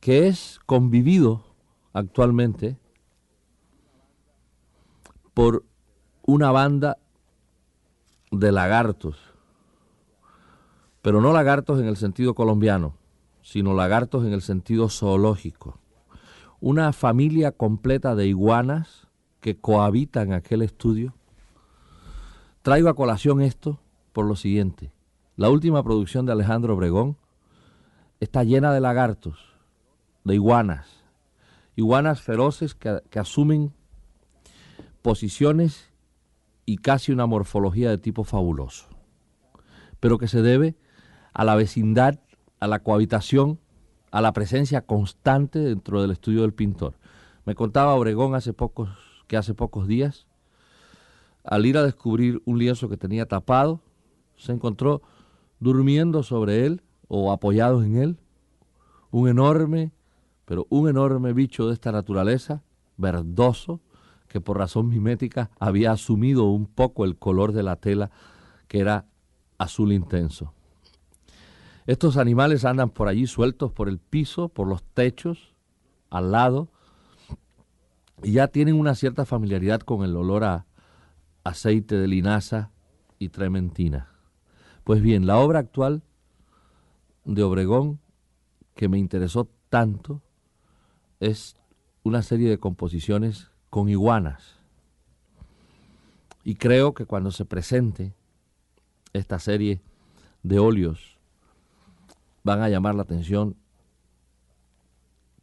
que 0.00 0.28
es 0.28 0.60
convivido 0.66 1.44
actualmente 1.92 2.78
por 5.34 5.64
una 6.22 6.50
banda 6.50 6.98
de 8.30 8.52
lagartos, 8.52 9.18
pero 11.02 11.20
no 11.20 11.32
lagartos 11.32 11.80
en 11.80 11.86
el 11.86 11.96
sentido 11.96 12.34
colombiano, 12.34 12.96
sino 13.46 13.74
lagartos 13.74 14.26
en 14.26 14.32
el 14.32 14.42
sentido 14.42 14.88
zoológico. 14.88 15.78
Una 16.58 16.92
familia 16.92 17.52
completa 17.52 18.16
de 18.16 18.26
iguanas 18.26 19.06
que 19.38 19.56
cohabitan 19.56 20.32
aquel 20.32 20.62
estudio. 20.62 21.14
Traigo 22.62 22.88
a 22.88 22.96
colación 22.96 23.40
esto 23.40 23.78
por 24.12 24.26
lo 24.26 24.34
siguiente. 24.34 24.90
La 25.36 25.48
última 25.48 25.84
producción 25.84 26.26
de 26.26 26.32
Alejandro 26.32 26.74
Obregón 26.74 27.18
está 28.18 28.42
llena 28.42 28.72
de 28.72 28.80
lagartos, 28.80 29.38
de 30.24 30.34
iguanas, 30.34 31.04
iguanas 31.76 32.22
feroces 32.22 32.74
que, 32.74 33.00
que 33.10 33.20
asumen 33.20 33.72
posiciones 35.02 35.92
y 36.64 36.78
casi 36.78 37.12
una 37.12 37.26
morfología 37.26 37.90
de 37.90 37.98
tipo 37.98 38.24
fabuloso, 38.24 38.88
pero 40.00 40.18
que 40.18 40.26
se 40.26 40.42
debe 40.42 40.74
a 41.32 41.44
la 41.44 41.54
vecindad, 41.54 42.18
a 42.60 42.66
la 42.66 42.80
cohabitación, 42.80 43.58
a 44.10 44.20
la 44.20 44.32
presencia 44.32 44.82
constante 44.82 45.58
dentro 45.58 46.00
del 46.00 46.10
estudio 46.10 46.42
del 46.42 46.54
pintor. 46.54 46.94
Me 47.44 47.54
contaba 47.54 47.94
Obregón 47.94 48.34
hace 48.34 48.52
pocos, 48.52 48.90
que 49.26 49.36
hace 49.36 49.54
pocos 49.54 49.86
días, 49.86 50.26
al 51.44 51.64
ir 51.64 51.78
a 51.78 51.84
descubrir 51.84 52.42
un 52.44 52.58
lienzo 52.58 52.88
que 52.88 52.96
tenía 52.96 53.26
tapado, 53.26 53.80
se 54.36 54.52
encontró 54.52 55.02
durmiendo 55.60 56.22
sobre 56.22 56.66
él 56.66 56.82
o 57.08 57.32
apoyado 57.32 57.82
en 57.82 57.96
él 57.96 58.18
un 59.10 59.28
enorme, 59.28 59.92
pero 60.44 60.66
un 60.68 60.88
enorme 60.88 61.32
bicho 61.32 61.68
de 61.68 61.74
esta 61.74 61.92
naturaleza, 61.92 62.62
verdoso, 62.96 63.80
que 64.28 64.40
por 64.40 64.58
razón 64.58 64.88
mimética 64.88 65.50
había 65.58 65.92
asumido 65.92 66.44
un 66.44 66.66
poco 66.66 67.04
el 67.04 67.16
color 67.16 67.52
de 67.52 67.62
la 67.62 67.76
tela, 67.76 68.10
que 68.68 68.80
era 68.80 69.06
azul 69.56 69.92
intenso. 69.92 70.52
Estos 71.86 72.16
animales 72.16 72.64
andan 72.64 72.90
por 72.90 73.06
allí 73.06 73.28
sueltos 73.28 73.70
por 73.70 73.88
el 73.88 73.98
piso, 73.98 74.48
por 74.48 74.66
los 74.66 74.82
techos, 74.82 75.54
al 76.10 76.32
lado, 76.32 76.68
y 78.22 78.32
ya 78.32 78.48
tienen 78.48 78.74
una 78.74 78.94
cierta 78.94 79.24
familiaridad 79.24 79.80
con 79.80 80.04
el 80.04 80.16
olor 80.16 80.42
a 80.42 80.66
aceite 81.44 81.96
de 81.96 82.08
linaza 82.08 82.72
y 83.20 83.28
trementina. 83.28 84.10
Pues 84.82 85.00
bien, 85.00 85.26
la 85.26 85.38
obra 85.38 85.60
actual 85.60 86.02
de 87.24 87.42
Obregón, 87.44 88.00
que 88.74 88.88
me 88.88 88.98
interesó 88.98 89.48
tanto, 89.68 90.22
es 91.20 91.56
una 92.02 92.22
serie 92.22 92.48
de 92.48 92.58
composiciones 92.58 93.50
con 93.70 93.88
iguanas. 93.88 94.56
Y 96.42 96.56
creo 96.56 96.94
que 96.94 97.06
cuando 97.06 97.30
se 97.30 97.44
presente 97.44 98.12
esta 99.12 99.38
serie 99.38 99.80
de 100.42 100.58
óleos 100.58 101.15
van 102.46 102.62
a 102.62 102.68
llamar 102.68 102.94
la 102.94 103.02
atención 103.02 103.56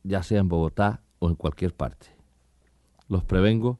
ya 0.03 0.23
sea 0.23 0.39
en 0.39 0.47
Bogotá 0.47 1.01
o 1.19 1.27
en 1.27 1.35
cualquier 1.35 1.75
parte. 1.75 2.07
Los 3.09 3.25
prevengo 3.25 3.77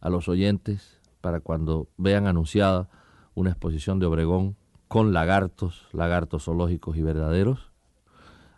a 0.00 0.10
los 0.10 0.28
oyentes 0.28 1.00
para 1.20 1.38
cuando 1.38 1.88
vean 1.96 2.26
anunciada 2.26 2.88
una 3.36 3.50
exposición 3.50 4.00
de 4.00 4.06
Obregón 4.06 4.56
con 4.88 5.12
lagartos, 5.12 5.86
lagartos 5.92 6.46
zoológicos 6.46 6.96
y 6.96 7.02
verdaderos, 7.02 7.70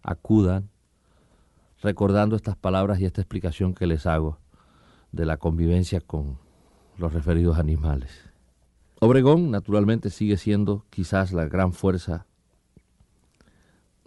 acudan 0.02 0.70
recordando 1.82 2.36
estas 2.36 2.56
palabras 2.56 3.00
y 3.00 3.04
esta 3.04 3.20
explicación 3.20 3.74
que 3.74 3.86
les 3.86 4.06
hago 4.06 4.38
de 5.12 5.26
la 5.26 5.36
convivencia 5.36 6.00
con 6.00 6.38
los 6.96 7.12
referidos 7.12 7.58
animales. 7.58 8.30
Obregón, 8.98 9.50
naturalmente, 9.50 10.08
sigue 10.08 10.38
siendo 10.38 10.86
quizás 10.88 11.32
la 11.32 11.44
gran 11.44 11.74
fuerza 11.74 12.24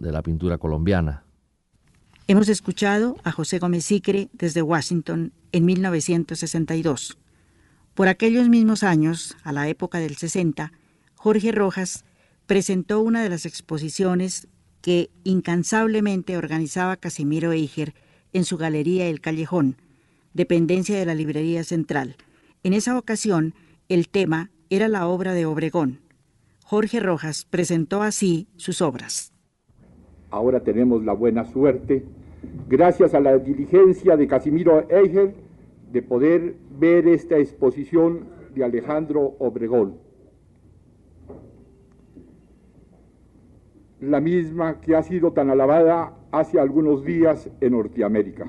de 0.00 0.10
la 0.10 0.22
pintura 0.22 0.58
colombiana. 0.58 1.22
Hemos 2.26 2.48
escuchado 2.48 3.16
a 3.22 3.32
José 3.32 3.58
Gómez 3.58 3.84
Sicre 3.84 4.28
desde 4.32 4.62
Washington 4.62 5.32
en 5.52 5.64
1962. 5.64 7.18
Por 7.94 8.08
aquellos 8.08 8.48
mismos 8.48 8.82
años, 8.82 9.36
a 9.42 9.52
la 9.52 9.68
época 9.68 9.98
del 9.98 10.16
60, 10.16 10.72
Jorge 11.14 11.52
Rojas 11.52 12.04
presentó 12.46 13.00
una 13.00 13.22
de 13.22 13.28
las 13.28 13.46
exposiciones 13.46 14.48
que 14.80 15.10
incansablemente 15.24 16.36
organizaba 16.36 16.96
Casimiro 16.96 17.52
Eiger 17.52 17.94
en 18.32 18.44
su 18.44 18.56
galería 18.56 19.06
El 19.06 19.20
Callejón, 19.20 19.76
dependencia 20.32 20.98
de 20.98 21.04
la 21.06 21.14
Librería 21.14 21.64
Central. 21.64 22.16
En 22.62 22.72
esa 22.72 22.96
ocasión, 22.96 23.54
el 23.88 24.08
tema 24.08 24.50
era 24.70 24.88
la 24.88 25.06
obra 25.06 25.34
de 25.34 25.46
Obregón. 25.46 26.00
Jorge 26.64 27.00
Rojas 27.00 27.44
presentó 27.50 28.02
así 28.02 28.46
sus 28.56 28.80
obras. 28.80 29.29
Ahora 30.30 30.60
tenemos 30.60 31.04
la 31.04 31.12
buena 31.12 31.44
suerte, 31.44 32.04
gracias 32.68 33.14
a 33.14 33.20
la 33.20 33.36
diligencia 33.38 34.16
de 34.16 34.28
Casimiro 34.28 34.86
Eiger, 34.88 35.34
de 35.90 36.02
poder 36.02 36.54
ver 36.78 37.08
esta 37.08 37.36
exposición 37.36 38.26
de 38.54 38.64
Alejandro 38.64 39.34
Obregón. 39.40 39.96
La 44.00 44.20
misma 44.20 44.80
que 44.80 44.94
ha 44.94 45.02
sido 45.02 45.32
tan 45.32 45.50
alabada 45.50 46.16
hace 46.30 46.60
algunos 46.60 47.04
días 47.04 47.50
en 47.60 47.72
Norteamérica. 47.72 48.46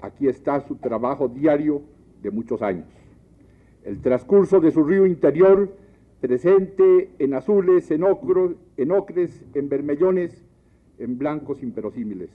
Aquí 0.00 0.26
está 0.26 0.60
su 0.66 0.76
trabajo 0.76 1.28
diario 1.28 1.82
de 2.22 2.30
muchos 2.30 2.62
años. 2.62 2.86
El 3.84 4.00
transcurso 4.00 4.60
de 4.60 4.70
su 4.70 4.82
río 4.84 5.06
interior, 5.06 5.70
presente 6.20 7.10
en 7.18 7.34
azules, 7.34 7.90
en, 7.90 8.04
en 8.76 8.90
ocres, 8.90 9.44
en 9.54 9.68
vermellones, 9.68 10.44
en 11.00 11.16
blancos 11.16 11.62
inverosímiles, 11.62 12.30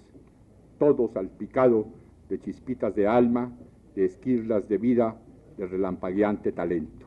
todo 0.79 1.07
salpicado 1.07 1.85
de 2.27 2.39
chispitas 2.39 2.95
de 2.95 3.07
alma, 3.07 3.51
de 3.95 4.05
esquirlas 4.05 4.67
de 4.67 4.79
vida, 4.79 5.21
de 5.57 5.67
relampagueante 5.67 6.51
talento. 6.51 7.05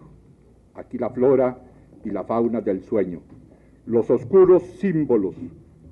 Aquí 0.74 0.98
la 0.98 1.10
flora 1.10 1.58
y 2.04 2.10
la 2.10 2.22
fauna 2.22 2.60
del 2.60 2.82
sueño, 2.84 3.20
los 3.86 4.08
oscuros 4.08 4.62
símbolos, 4.78 5.34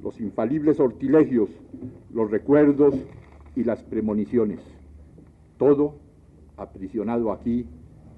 los 0.02 0.20
infalibles 0.20 0.76
sortilegios, 0.76 1.50
los 2.14 2.30
recuerdos 2.30 2.94
y 3.56 3.64
las 3.64 3.82
premoniciones. 3.82 4.60
Todo 5.58 5.96
aprisionado 6.56 7.32
aquí 7.32 7.66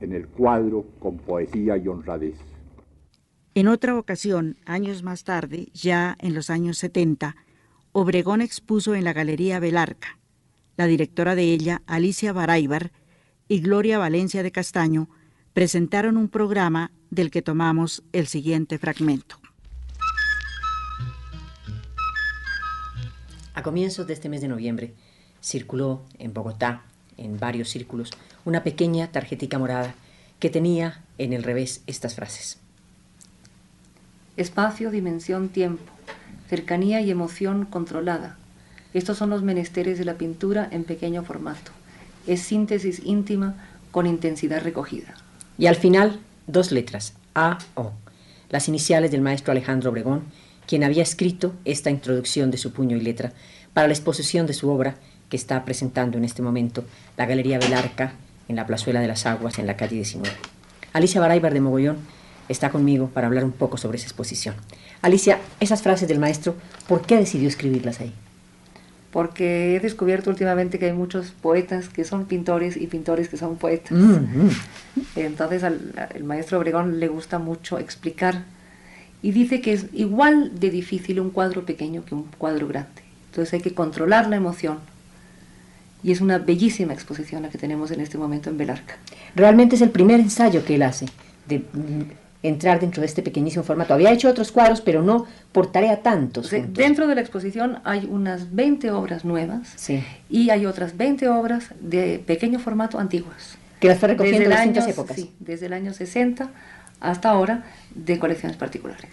en 0.00 0.12
el 0.12 0.28
cuadro 0.28 0.84
con 0.98 1.16
poesía 1.16 1.78
y 1.78 1.88
honradez. 1.88 2.38
En 3.54 3.68
otra 3.68 3.96
ocasión, 3.98 4.56
años 4.66 5.02
más 5.02 5.24
tarde, 5.24 5.68
ya 5.72 6.16
en 6.20 6.34
los 6.34 6.50
años 6.50 6.78
70, 6.78 7.36
Obregón 7.92 8.40
expuso 8.40 8.94
en 8.94 9.04
la 9.04 9.12
Galería 9.12 9.58
Belarca. 9.58 10.18
La 10.76 10.86
directora 10.86 11.34
de 11.34 11.52
ella, 11.52 11.82
Alicia 11.86 12.32
Baraybar, 12.32 12.92
y 13.48 13.60
Gloria 13.60 13.98
Valencia 13.98 14.42
de 14.42 14.52
Castaño 14.52 15.08
presentaron 15.54 16.16
un 16.16 16.28
programa 16.28 16.92
del 17.10 17.30
que 17.30 17.42
tomamos 17.42 18.04
el 18.12 18.26
siguiente 18.26 18.78
fragmento. 18.78 19.40
A 23.54 23.62
comienzos 23.62 24.06
de 24.06 24.12
este 24.12 24.28
mes 24.28 24.40
de 24.40 24.48
noviembre, 24.48 24.94
circuló 25.42 26.04
en 26.18 26.32
Bogotá, 26.32 26.84
en 27.16 27.40
varios 27.40 27.70
círculos, 27.70 28.10
una 28.44 28.62
pequeña 28.62 29.10
tarjetica 29.10 29.58
morada 29.58 29.94
que 30.38 30.50
tenía 30.50 31.02
en 31.16 31.32
el 31.32 31.42
revés 31.42 31.82
estas 31.86 32.14
frases. 32.14 32.60
Espacio, 34.38 34.92
dimensión, 34.92 35.48
tiempo, 35.48 35.92
cercanía 36.48 37.00
y 37.00 37.10
emoción 37.10 37.64
controlada. 37.64 38.36
Estos 38.94 39.18
son 39.18 39.30
los 39.30 39.42
menesteres 39.42 39.98
de 39.98 40.04
la 40.04 40.14
pintura 40.14 40.68
en 40.70 40.84
pequeño 40.84 41.24
formato. 41.24 41.72
Es 42.24 42.42
síntesis 42.42 43.02
íntima 43.04 43.56
con 43.90 44.06
intensidad 44.06 44.62
recogida. 44.62 45.16
Y 45.58 45.66
al 45.66 45.74
final, 45.74 46.20
dos 46.46 46.70
letras, 46.70 47.14
A-O, 47.34 47.90
las 48.48 48.68
iniciales 48.68 49.10
del 49.10 49.22
maestro 49.22 49.50
Alejandro 49.50 49.90
Obregón, 49.90 50.22
quien 50.68 50.84
había 50.84 51.02
escrito 51.02 51.52
esta 51.64 51.90
introducción 51.90 52.52
de 52.52 52.58
su 52.58 52.72
puño 52.72 52.96
y 52.96 53.00
letra 53.00 53.32
para 53.74 53.88
la 53.88 53.92
exposición 53.92 54.46
de 54.46 54.54
su 54.54 54.70
obra 54.70 54.94
que 55.28 55.36
está 55.36 55.64
presentando 55.64 56.16
en 56.16 56.24
este 56.24 56.42
momento 56.42 56.84
la 57.16 57.26
Galería 57.26 57.58
Belarca 57.58 58.12
en 58.46 58.54
la 58.54 58.68
Plazuela 58.68 59.00
de 59.00 59.08
las 59.08 59.26
Aguas 59.26 59.58
en 59.58 59.66
la 59.66 59.76
calle 59.76 59.96
19. 59.96 60.30
Alicia 60.92 61.20
Baraybar 61.20 61.52
de 61.52 61.60
Mogollón 61.60 62.17
está 62.48 62.70
conmigo 62.70 63.08
para 63.08 63.26
hablar 63.26 63.44
un 63.44 63.52
poco 63.52 63.76
sobre 63.76 63.98
esa 63.98 64.06
exposición. 64.06 64.54
Alicia, 65.02 65.38
esas 65.60 65.82
frases 65.82 66.08
del 66.08 66.18
maestro, 66.18 66.54
¿por 66.86 67.02
qué 67.02 67.16
decidió 67.16 67.48
escribirlas 67.48 68.00
ahí? 68.00 68.12
Porque 69.12 69.76
he 69.76 69.80
descubierto 69.80 70.30
últimamente 70.30 70.78
que 70.78 70.86
hay 70.86 70.92
muchos 70.92 71.30
poetas 71.30 71.88
que 71.88 72.04
son 72.04 72.26
pintores 72.26 72.76
y 72.76 72.86
pintores 72.86 73.28
que 73.28 73.36
son 73.36 73.56
poetas. 73.56 73.92
Mm, 73.92 74.48
Entonces 75.16 75.64
al 75.64 76.08
el 76.14 76.24
maestro 76.24 76.58
Obregón 76.58 77.00
le 77.00 77.08
gusta 77.08 77.38
mucho 77.38 77.78
explicar 77.78 78.44
y 79.22 79.32
dice 79.32 79.60
que 79.60 79.72
es 79.72 79.86
igual 79.92 80.58
de 80.60 80.70
difícil 80.70 81.20
un 81.20 81.30
cuadro 81.30 81.64
pequeño 81.64 82.04
que 82.04 82.14
un 82.14 82.24
cuadro 82.38 82.68
grande. 82.68 83.02
Entonces 83.30 83.54
hay 83.54 83.60
que 83.60 83.74
controlar 83.74 84.28
la 84.28 84.36
emoción. 84.36 84.78
Y 86.02 86.12
es 86.12 86.20
una 86.20 86.38
bellísima 86.38 86.92
exposición 86.92 87.42
la 87.42 87.48
que 87.48 87.58
tenemos 87.58 87.90
en 87.90 88.00
este 88.00 88.18
momento 88.18 88.50
en 88.50 88.58
Belarca. 88.58 88.96
Realmente 89.34 89.74
es 89.74 89.82
el 89.82 89.90
primer 89.90 90.20
ensayo 90.20 90.64
que 90.64 90.76
él 90.76 90.82
hace 90.82 91.06
de 91.48 91.64
entrar 92.42 92.78
dentro 92.80 93.00
de 93.00 93.06
este 93.06 93.22
pequeñísimo 93.22 93.64
formato. 93.64 93.94
Había 93.94 94.12
hecho 94.12 94.28
otros 94.28 94.52
cuadros, 94.52 94.80
pero 94.80 95.02
no 95.02 95.26
por 95.52 95.72
tarea 95.72 96.02
tantos. 96.02 96.46
O 96.46 96.48
sea, 96.50 96.60
juntos. 96.60 96.76
dentro 96.78 97.06
de 97.08 97.14
la 97.16 97.20
exposición 97.20 97.78
hay 97.84 98.06
unas 98.10 98.54
20 98.54 98.90
obras 98.92 99.24
nuevas 99.24 99.72
Sí. 99.76 100.02
y 100.30 100.50
hay 100.50 100.64
otras 100.66 100.96
20 100.96 101.28
obras 101.28 101.74
de 101.80 102.22
pequeño 102.24 102.58
formato 102.60 102.98
antiguas. 102.98 103.56
Que 103.80 103.88
las 103.88 103.98
fue 103.98 104.08
recogiendo 104.08 104.40
Desde 104.40 104.52
en 104.54 104.58
el 104.60 104.64
distintas 104.66 104.84
año- 104.84 104.92
épocas. 104.92 105.16
sí, 105.16 105.32
desde 105.40 105.66
el 105.66 105.72
año 105.72 105.92
60 105.92 106.50
hasta 107.00 107.30
ahora 107.30 107.64
de 107.94 108.18
colecciones 108.18 108.56
particulares. 108.56 109.10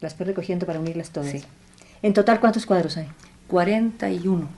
Las 0.00 0.14
fue 0.14 0.26
recogiendo 0.26 0.66
para 0.66 0.78
unirlas 0.80 1.10
todas. 1.10 1.30
Sí. 1.30 1.42
En 2.02 2.12
total, 2.12 2.40
¿cuántos 2.40 2.66
cuadros 2.66 2.96
hay? 2.98 3.08
41. 3.48 4.48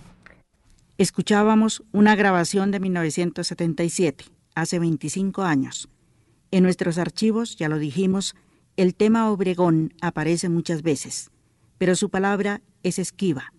Escuchábamos 0.97 1.85
una 1.93 2.17
grabación 2.17 2.71
de 2.73 2.81
1977, 2.81 4.25
hace 4.55 4.79
25 4.81 5.43
años. 5.43 5.89
En 6.51 6.63
nuestros 6.63 6.99
archivos, 6.99 7.57
ya 7.57 7.69
lo 7.69 7.79
dijimos, 7.79 8.35
el 8.77 8.95
tema 8.95 9.31
Obregón 9.31 9.93
aparece 10.01 10.49
muchas 10.49 10.83
veces, 10.83 11.31
pero 11.77 11.95
su 11.95 12.11
palabra 12.11 12.63
es 12.83 12.99
esquiva. 12.99 13.53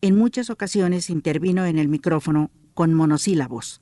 En 0.00 0.16
muchas 0.16 0.50
ocasiones 0.50 1.10
intervino 1.10 1.66
en 1.66 1.78
el 1.78 1.88
micrófono 1.88 2.50
con 2.74 2.94
monosílabos, 2.94 3.80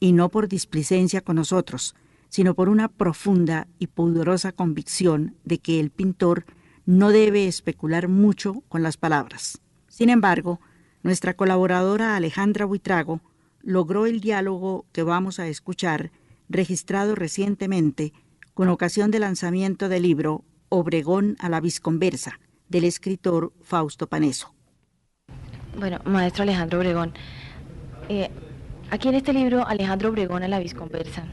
y 0.00 0.12
no 0.12 0.28
por 0.28 0.48
displicencia 0.48 1.20
con 1.20 1.36
nosotros, 1.36 1.94
sino 2.28 2.54
por 2.54 2.68
una 2.68 2.88
profunda 2.88 3.68
y 3.78 3.86
pudorosa 3.86 4.52
convicción 4.52 5.36
de 5.44 5.58
que 5.58 5.78
el 5.78 5.90
pintor 5.90 6.44
no 6.86 7.10
debe 7.10 7.46
especular 7.46 8.08
mucho 8.08 8.62
con 8.68 8.82
las 8.82 8.96
palabras. 8.96 9.60
Sin 9.88 10.10
embargo, 10.10 10.60
nuestra 11.02 11.34
colaboradora 11.34 12.16
Alejandra 12.16 12.64
Buitrago 12.64 13.20
logró 13.62 14.06
el 14.06 14.20
diálogo 14.20 14.86
que 14.92 15.02
vamos 15.02 15.38
a 15.38 15.46
escuchar, 15.46 16.10
registrado 16.48 17.14
recientemente 17.14 18.12
con 18.54 18.68
ocasión 18.68 19.10
del 19.10 19.22
lanzamiento 19.22 19.88
del 19.88 20.02
libro 20.02 20.44
Obregón 20.68 21.36
a 21.40 21.48
la 21.48 21.60
Visconversa, 21.60 22.38
del 22.68 22.84
escritor 22.84 23.52
Fausto 23.62 24.06
Paneso. 24.06 24.54
Bueno, 25.78 25.98
maestro 26.04 26.42
Alejandro 26.42 26.78
Obregón, 26.78 27.12
eh, 28.08 28.30
aquí 28.90 29.08
en 29.08 29.14
este 29.14 29.32
libro 29.32 29.66
Alejandro 29.66 30.10
Obregón 30.10 30.42
a 30.42 30.48
la 30.48 30.58
Visconversa 30.58 31.26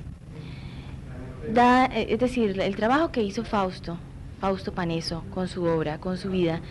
da, 1.54 1.86
eh, 1.86 2.08
es 2.10 2.19
decir, 2.19 2.60
el 2.60 2.76
trabajo 2.76 3.12
que 3.12 3.24
hizo 3.24 3.43
Fausto, 3.43 3.97
Fausto 4.39 4.74
Paneso, 4.74 5.24
con 5.34 5.47
su 5.47 5.63
obra, 5.63 6.00
con 6.00 6.17
su 6.17 6.30
vida, 6.30 6.62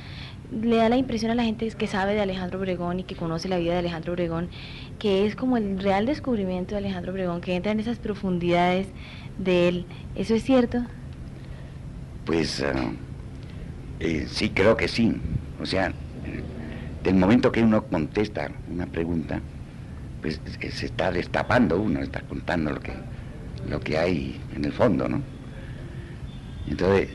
le 0.53 0.77
da 0.77 0.89
la 0.89 0.97
impresión 0.97 1.31
a 1.31 1.35
la 1.35 1.45
gente 1.45 1.69
que 1.71 1.87
sabe 1.87 2.15
de 2.15 2.21
Alejandro 2.21 2.59
Obregón 2.59 3.01
y 3.01 3.05
que 3.05 3.15
conoce 3.17 3.49
la 3.49 3.59
vida 3.59 3.73
de 3.73 3.79
Alejandro 3.79 4.13
Obregón, 4.13 4.49
que 4.99 5.27
es 5.27 5.37
como 5.37 5.57
el 5.57 5.79
real 5.81 6.07
descubrimiento 6.07 6.75
de 6.75 6.79
Alejandro 6.79 7.13
Obregón, 7.13 7.41
que 7.41 7.55
entra 7.55 7.73
en 7.73 7.81
esas 7.81 7.99
profundidades 7.99 8.89
de 9.39 9.69
él. 9.69 9.87
¿Eso 10.17 10.35
es 10.35 10.43
cierto? 10.43 10.85
Pues 12.25 12.61
eh, 12.61 12.73
eh, 14.01 14.27
sí, 14.29 14.51
creo 14.51 14.77
que 14.77 14.89
sí. 14.89 15.15
O 15.61 15.67
sea, 15.67 15.93
del 17.03 17.15
momento 17.15 17.53
que 17.53 17.63
uno 17.63 17.85
contesta 17.85 18.51
una 18.71 18.87
pregunta, 18.87 19.41
pues 20.21 20.41
se 20.73 20.87
está 20.87 21.13
destapando 21.13 21.81
uno, 21.81 22.01
está 22.01 22.21
contando 22.23 22.73
lo 22.73 22.81
que, 22.81 22.93
lo 23.69 23.81
que 23.81 23.99
hay 23.99 24.41
en 24.55 24.65
el 24.65 24.73
fondo, 24.73 25.09
¿no? 25.09 25.23
Entonces, 26.67 27.09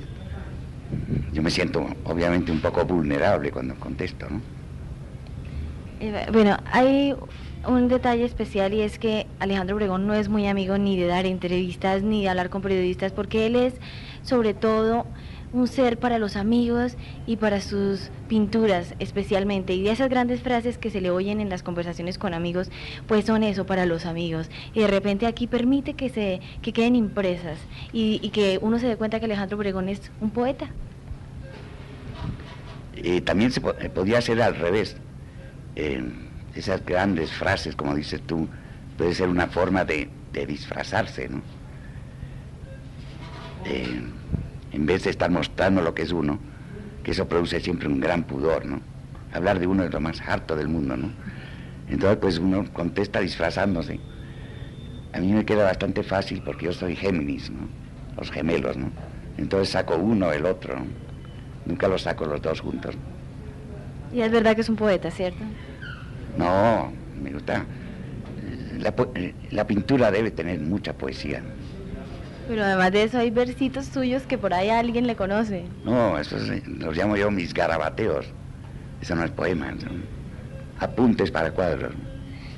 yo 1.33 1.41
me 1.41 1.51
siento 1.51 1.85
obviamente 2.05 2.51
un 2.51 2.61
poco 2.61 2.85
vulnerable 2.85 3.51
cuando 3.51 3.75
contesto, 3.75 4.27
¿no? 4.29 4.41
Eh, 5.99 6.27
Bueno, 6.31 6.57
hay 6.71 7.15
un 7.67 7.87
detalle 7.87 8.25
especial 8.25 8.73
y 8.73 8.81
es 8.81 8.99
que 8.99 9.27
Alejandro 9.39 9.75
Obregón 9.75 10.05
no 10.07 10.13
es 10.13 10.29
muy 10.29 10.47
amigo 10.47 10.77
ni 10.77 10.97
de 10.97 11.07
dar 11.07 11.25
entrevistas 11.25 12.03
ni 12.03 12.23
de 12.23 12.29
hablar 12.29 12.49
con 12.49 12.61
periodistas 12.61 13.11
porque 13.11 13.47
él 13.47 13.55
es 13.55 13.73
sobre 14.21 14.53
todo 14.53 15.05
un 15.55 15.67
ser 15.67 15.97
para 15.97 16.19
los 16.19 16.35
amigos 16.35 16.97
y 17.25 17.37
para 17.37 17.61
sus 17.61 18.11
pinturas 18.27 18.93
especialmente. 18.99 19.73
Y 19.73 19.83
de 19.83 19.91
esas 19.91 20.09
grandes 20.09 20.41
frases 20.41 20.77
que 20.77 20.91
se 20.91 21.01
le 21.01 21.09
oyen 21.09 21.39
en 21.39 21.49
las 21.49 21.63
conversaciones 21.63 22.17
con 22.17 22.33
amigos, 22.33 22.69
pues 23.07 23.25
son 23.25 23.43
eso 23.43 23.65
para 23.65 23.85
los 23.85 24.05
amigos. 24.05 24.49
Y 24.73 24.81
de 24.81 24.87
repente 24.87 25.25
aquí 25.25 25.47
permite 25.47 25.93
que, 25.93 26.09
se, 26.09 26.41
que 26.61 26.73
queden 26.73 26.95
impresas 26.95 27.57
y, 27.93 28.29
que 28.29 28.59
uno 28.61 28.79
se 28.79 28.87
dé 28.87 28.97
cuenta 28.97 29.19
que 29.19 29.25
Alejandro 29.25 29.57
Obregón 29.57 29.87
es 29.87 30.11
un 30.19 30.29
poeta. 30.31 30.67
Eh, 32.95 33.21
también 33.21 33.51
se 33.51 33.61
eh, 33.79 33.89
podía 33.89 34.17
hacer 34.17 34.41
al 34.41 34.55
revés. 34.55 34.97
Eh, 35.75 36.03
esas 36.53 36.85
grandes 36.85 37.31
frases, 37.31 37.75
como 37.75 37.95
dices 37.95 38.21
tú, 38.21 38.47
puede 38.97 39.13
ser 39.13 39.27
una 39.27 39.47
forma 39.47 39.85
de, 39.85 40.09
de 40.33 40.45
disfrazarse, 40.45 41.29
¿no? 41.29 41.41
Eh, 43.65 44.01
en 44.75 44.85
vez 44.85 45.05
de 45.05 45.09
estar 45.09 45.31
mostrando 45.31 45.81
lo 45.81 45.95
que 45.95 46.01
es 46.01 46.11
uno, 46.11 46.37
que 47.01 47.11
eso 47.11 47.27
produce 47.27 47.61
siempre 47.61 47.87
un 47.87 48.01
gran 48.01 48.23
pudor, 48.23 48.65
¿no? 48.65 48.81
Hablar 49.31 49.59
de 49.59 49.67
uno 49.67 49.83
es 49.83 49.93
lo 49.93 50.01
más 50.01 50.21
harto 50.21 50.55
del 50.55 50.67
mundo, 50.67 50.97
¿no? 50.97 51.11
Entonces, 51.87 52.17
pues 52.19 52.39
uno 52.39 52.65
contesta 52.73 53.21
disfrazándose. 53.21 53.99
A 55.13 55.19
mí 55.19 55.31
me 55.31 55.45
queda 55.45 55.63
bastante 55.63 56.03
fácil 56.03 56.41
porque 56.43 56.65
yo 56.65 56.73
soy 56.73 56.95
Géminis, 56.95 57.49
¿no? 57.49 57.69
Los 58.17 58.31
gemelos, 58.31 58.75
¿no? 58.75 58.91
Entonces 59.37 59.69
saco 59.69 59.95
uno, 59.95 60.31
el 60.31 60.45
otro, 60.45 60.75
¿no? 60.77 60.85
Nunca 61.65 61.87
los 61.87 62.01
saco 62.01 62.25
los 62.25 62.41
dos 62.41 62.59
juntos. 62.59 62.95
Y 64.13 64.21
es 64.21 64.31
verdad 64.31 64.55
que 64.55 64.61
es 64.61 64.69
un 64.69 64.75
poeta, 64.75 65.09
¿cierto? 65.09 65.43
No, 66.37 66.91
me 67.21 67.31
gusta. 67.31 67.65
La, 68.79 68.93
eh, 69.15 69.33
la 69.51 69.65
pintura 69.65 70.11
debe 70.11 70.31
tener 70.31 70.59
mucha 70.59 70.93
poesía. 70.93 71.41
Pero 72.47 72.63
además 72.63 72.91
de 72.91 73.03
eso 73.03 73.17
hay 73.17 73.31
versitos 73.31 73.85
suyos 73.87 74.23
que 74.23 74.37
por 74.37 74.53
ahí 74.53 74.69
alguien 74.69 75.07
le 75.07 75.15
conoce. 75.15 75.65
No, 75.83 76.17
eso 76.17 76.37
es, 76.37 76.49
eh, 76.49 76.63
los 76.65 76.95
llamo 76.95 77.17
yo 77.17 77.31
mis 77.31 77.53
garabateos. 77.53 78.27
Eso 79.01 79.15
no 79.15 79.23
es 79.23 79.31
poema, 79.31 79.73
son 79.79 80.03
apuntes 80.79 81.31
para 81.31 81.51
cuadros. 81.51 81.93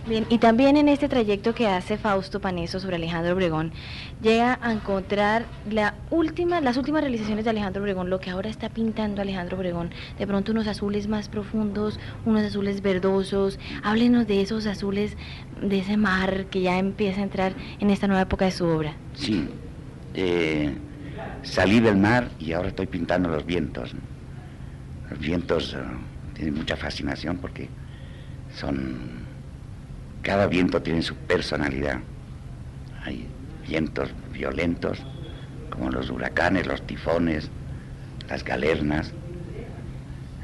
Bien, 0.07 0.25
y 0.29 0.37
también 0.37 0.77
en 0.77 0.87
este 0.87 1.09
trayecto 1.09 1.53
que 1.53 1.67
hace 1.67 1.97
Fausto 1.97 2.39
Paneso 2.39 2.79
sobre 2.79 2.95
Alejandro 2.95 3.33
Obregón, 3.33 3.73
llega 4.21 4.57
a 4.61 4.71
encontrar 4.71 5.45
la 5.69 5.95
última, 6.11 6.61
las 6.61 6.77
últimas 6.77 7.01
realizaciones 7.01 7.43
de 7.43 7.49
Alejandro 7.49 7.81
Obregón, 7.81 8.09
lo 8.09 8.21
que 8.21 8.29
ahora 8.29 8.49
está 8.49 8.69
pintando 8.69 9.21
Alejandro 9.21 9.57
Obregón, 9.57 9.91
de 10.17 10.25
pronto 10.25 10.53
unos 10.53 10.67
azules 10.67 11.09
más 11.09 11.27
profundos, 11.27 11.99
unos 12.25 12.43
azules 12.43 12.81
verdosos. 12.81 13.59
Háblenos 13.83 14.27
de 14.27 14.41
esos 14.41 14.65
azules, 14.65 15.17
de 15.61 15.79
ese 15.79 15.97
mar 15.97 16.45
que 16.45 16.61
ya 16.61 16.79
empieza 16.79 17.19
a 17.19 17.23
entrar 17.23 17.53
en 17.81 17.89
esta 17.89 18.07
nueva 18.07 18.21
época 18.21 18.45
de 18.45 18.51
su 18.51 18.65
obra. 18.65 18.93
Sí. 19.13 19.49
Eh, 20.17 20.75
salí 21.43 21.79
del 21.79 21.95
mar 21.95 22.29
y 22.39 22.51
ahora 22.53 22.69
estoy 22.69 22.87
pintando 22.87 23.29
los 23.29 23.45
vientos. 23.45 23.93
Los 25.11 25.19
vientos 25.19 25.75
eh, 25.75 25.77
tienen 26.33 26.55
mucha 26.55 26.75
fascinación 26.75 27.37
porque 27.37 27.69
son... 28.55 29.25
Cada 30.23 30.47
viento 30.47 30.81
tiene 30.81 31.03
su 31.03 31.15
personalidad. 31.15 31.99
Hay 33.05 33.27
vientos 33.65 34.09
violentos, 34.33 34.99
como 35.69 35.89
los 35.91 36.09
huracanes, 36.09 36.65
los 36.65 36.85
tifones, 36.85 37.49
las 38.27 38.43
galernas. 38.43 39.13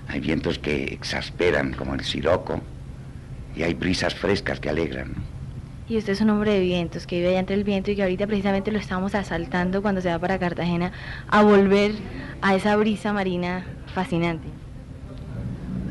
Hay 0.08 0.20
vientos 0.20 0.60
que 0.60 0.86
exasperan, 0.86 1.74
como 1.74 1.96
el 1.96 2.02
siroco. 2.06 2.62
Y 3.56 3.64
hay 3.64 3.74
brisas 3.74 4.14
frescas 4.14 4.60
que 4.60 4.70
alegran. 4.70 5.16
Y 5.89 5.98
usted 5.98 6.13
es 6.13 6.22
un 6.22 6.30
hombre 6.30 6.54
de 6.54 6.62
vientos, 6.62 7.06
que 7.06 7.17
vive 7.17 7.30
allá 7.30 7.39
entre 7.39 7.56
el 7.56 7.63
viento 7.63 7.91
y 7.91 7.96
que 7.96 8.04
ahorita 8.04 8.26
precisamente 8.26 8.72
lo 8.72 8.80
estamos 8.80 9.15
asaltando 9.15 9.82
cuando 9.82 10.02
se 10.02 10.10
va 10.10 10.17
para 10.19 10.39
Cartagena 10.39 10.91
a 11.28 11.43
volver 11.43 11.91
a 12.41 12.56
esa 12.56 12.76
brisa 12.78 13.12
marina 13.12 13.65
fascinante. 13.93 14.48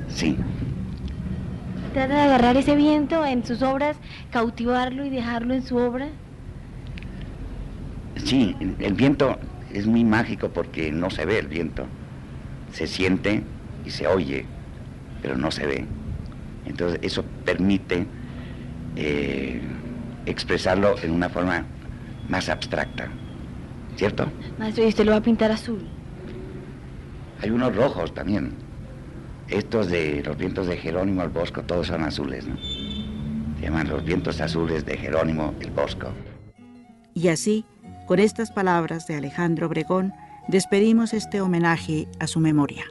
Sí, 0.09 0.37
Trata 1.92 2.14
de 2.14 2.20
agarrar 2.22 2.57
ese 2.57 2.74
viento 2.74 3.26
en 3.26 3.44
sus 3.44 3.61
obras, 3.61 3.98
cautivarlo 4.31 5.05
y 5.05 5.11
dejarlo 5.11 5.52
en 5.52 5.62
su 5.62 5.76
obra. 5.76 6.09
Sí, 8.16 8.57
el 8.78 8.94
viento 8.94 9.38
es 9.74 9.87
muy 9.87 10.02
mágico 10.02 10.48
porque 10.48 10.90
no 10.90 11.11
se 11.11 11.26
ve 11.26 11.38
el 11.38 11.48
viento. 11.48 11.85
Se 12.72 12.87
siente 12.87 13.42
y 13.85 13.90
se 13.90 14.07
oye, 14.07 14.46
pero 15.20 15.37
no 15.37 15.50
se 15.50 15.66
ve. 15.66 15.85
Entonces 16.64 16.98
eso 17.02 17.24
permite 17.44 18.07
eh, 18.96 19.61
expresarlo 20.26 20.94
en 21.02 21.11
una 21.11 21.28
forma 21.28 21.64
más 22.28 22.48
abstracta, 22.48 23.08
¿cierto? 23.96 24.26
Maestro, 24.58 24.85
¿y 24.85 24.88
usted 24.88 25.04
lo 25.04 25.12
va 25.12 25.18
a 25.18 25.22
pintar 25.22 25.50
azul? 25.50 25.88
Hay 27.40 27.50
unos 27.50 27.74
rojos 27.74 28.14
también. 28.14 28.54
Estos 29.48 29.88
de 29.88 30.22
los 30.24 30.37
vientos 30.37 30.66
de 30.66 30.76
Jerónimo 30.76 31.22
el 31.22 31.28
Bosco, 31.28 31.62
todos 31.62 31.88
son 31.88 32.04
azules, 32.04 32.46
¿no? 32.46 32.56
Se 33.58 33.62
llaman 33.62 33.88
los 33.88 34.04
vientos 34.04 34.40
azules 34.40 34.87
de 34.87 34.96
Jerónimo 34.96 35.54
el 35.61 35.70
Bosco. 35.70 36.08
Y 37.14 37.28
así, 37.28 37.64
con 38.06 38.18
estas 38.18 38.50
palabras 38.50 39.06
de 39.06 39.16
Alejandro 39.16 39.66
Obregón, 39.66 40.12
despedimos 40.48 41.12
este 41.12 41.40
homenaje 41.40 42.08
a 42.18 42.26
su 42.26 42.40
memoria. 42.40 42.85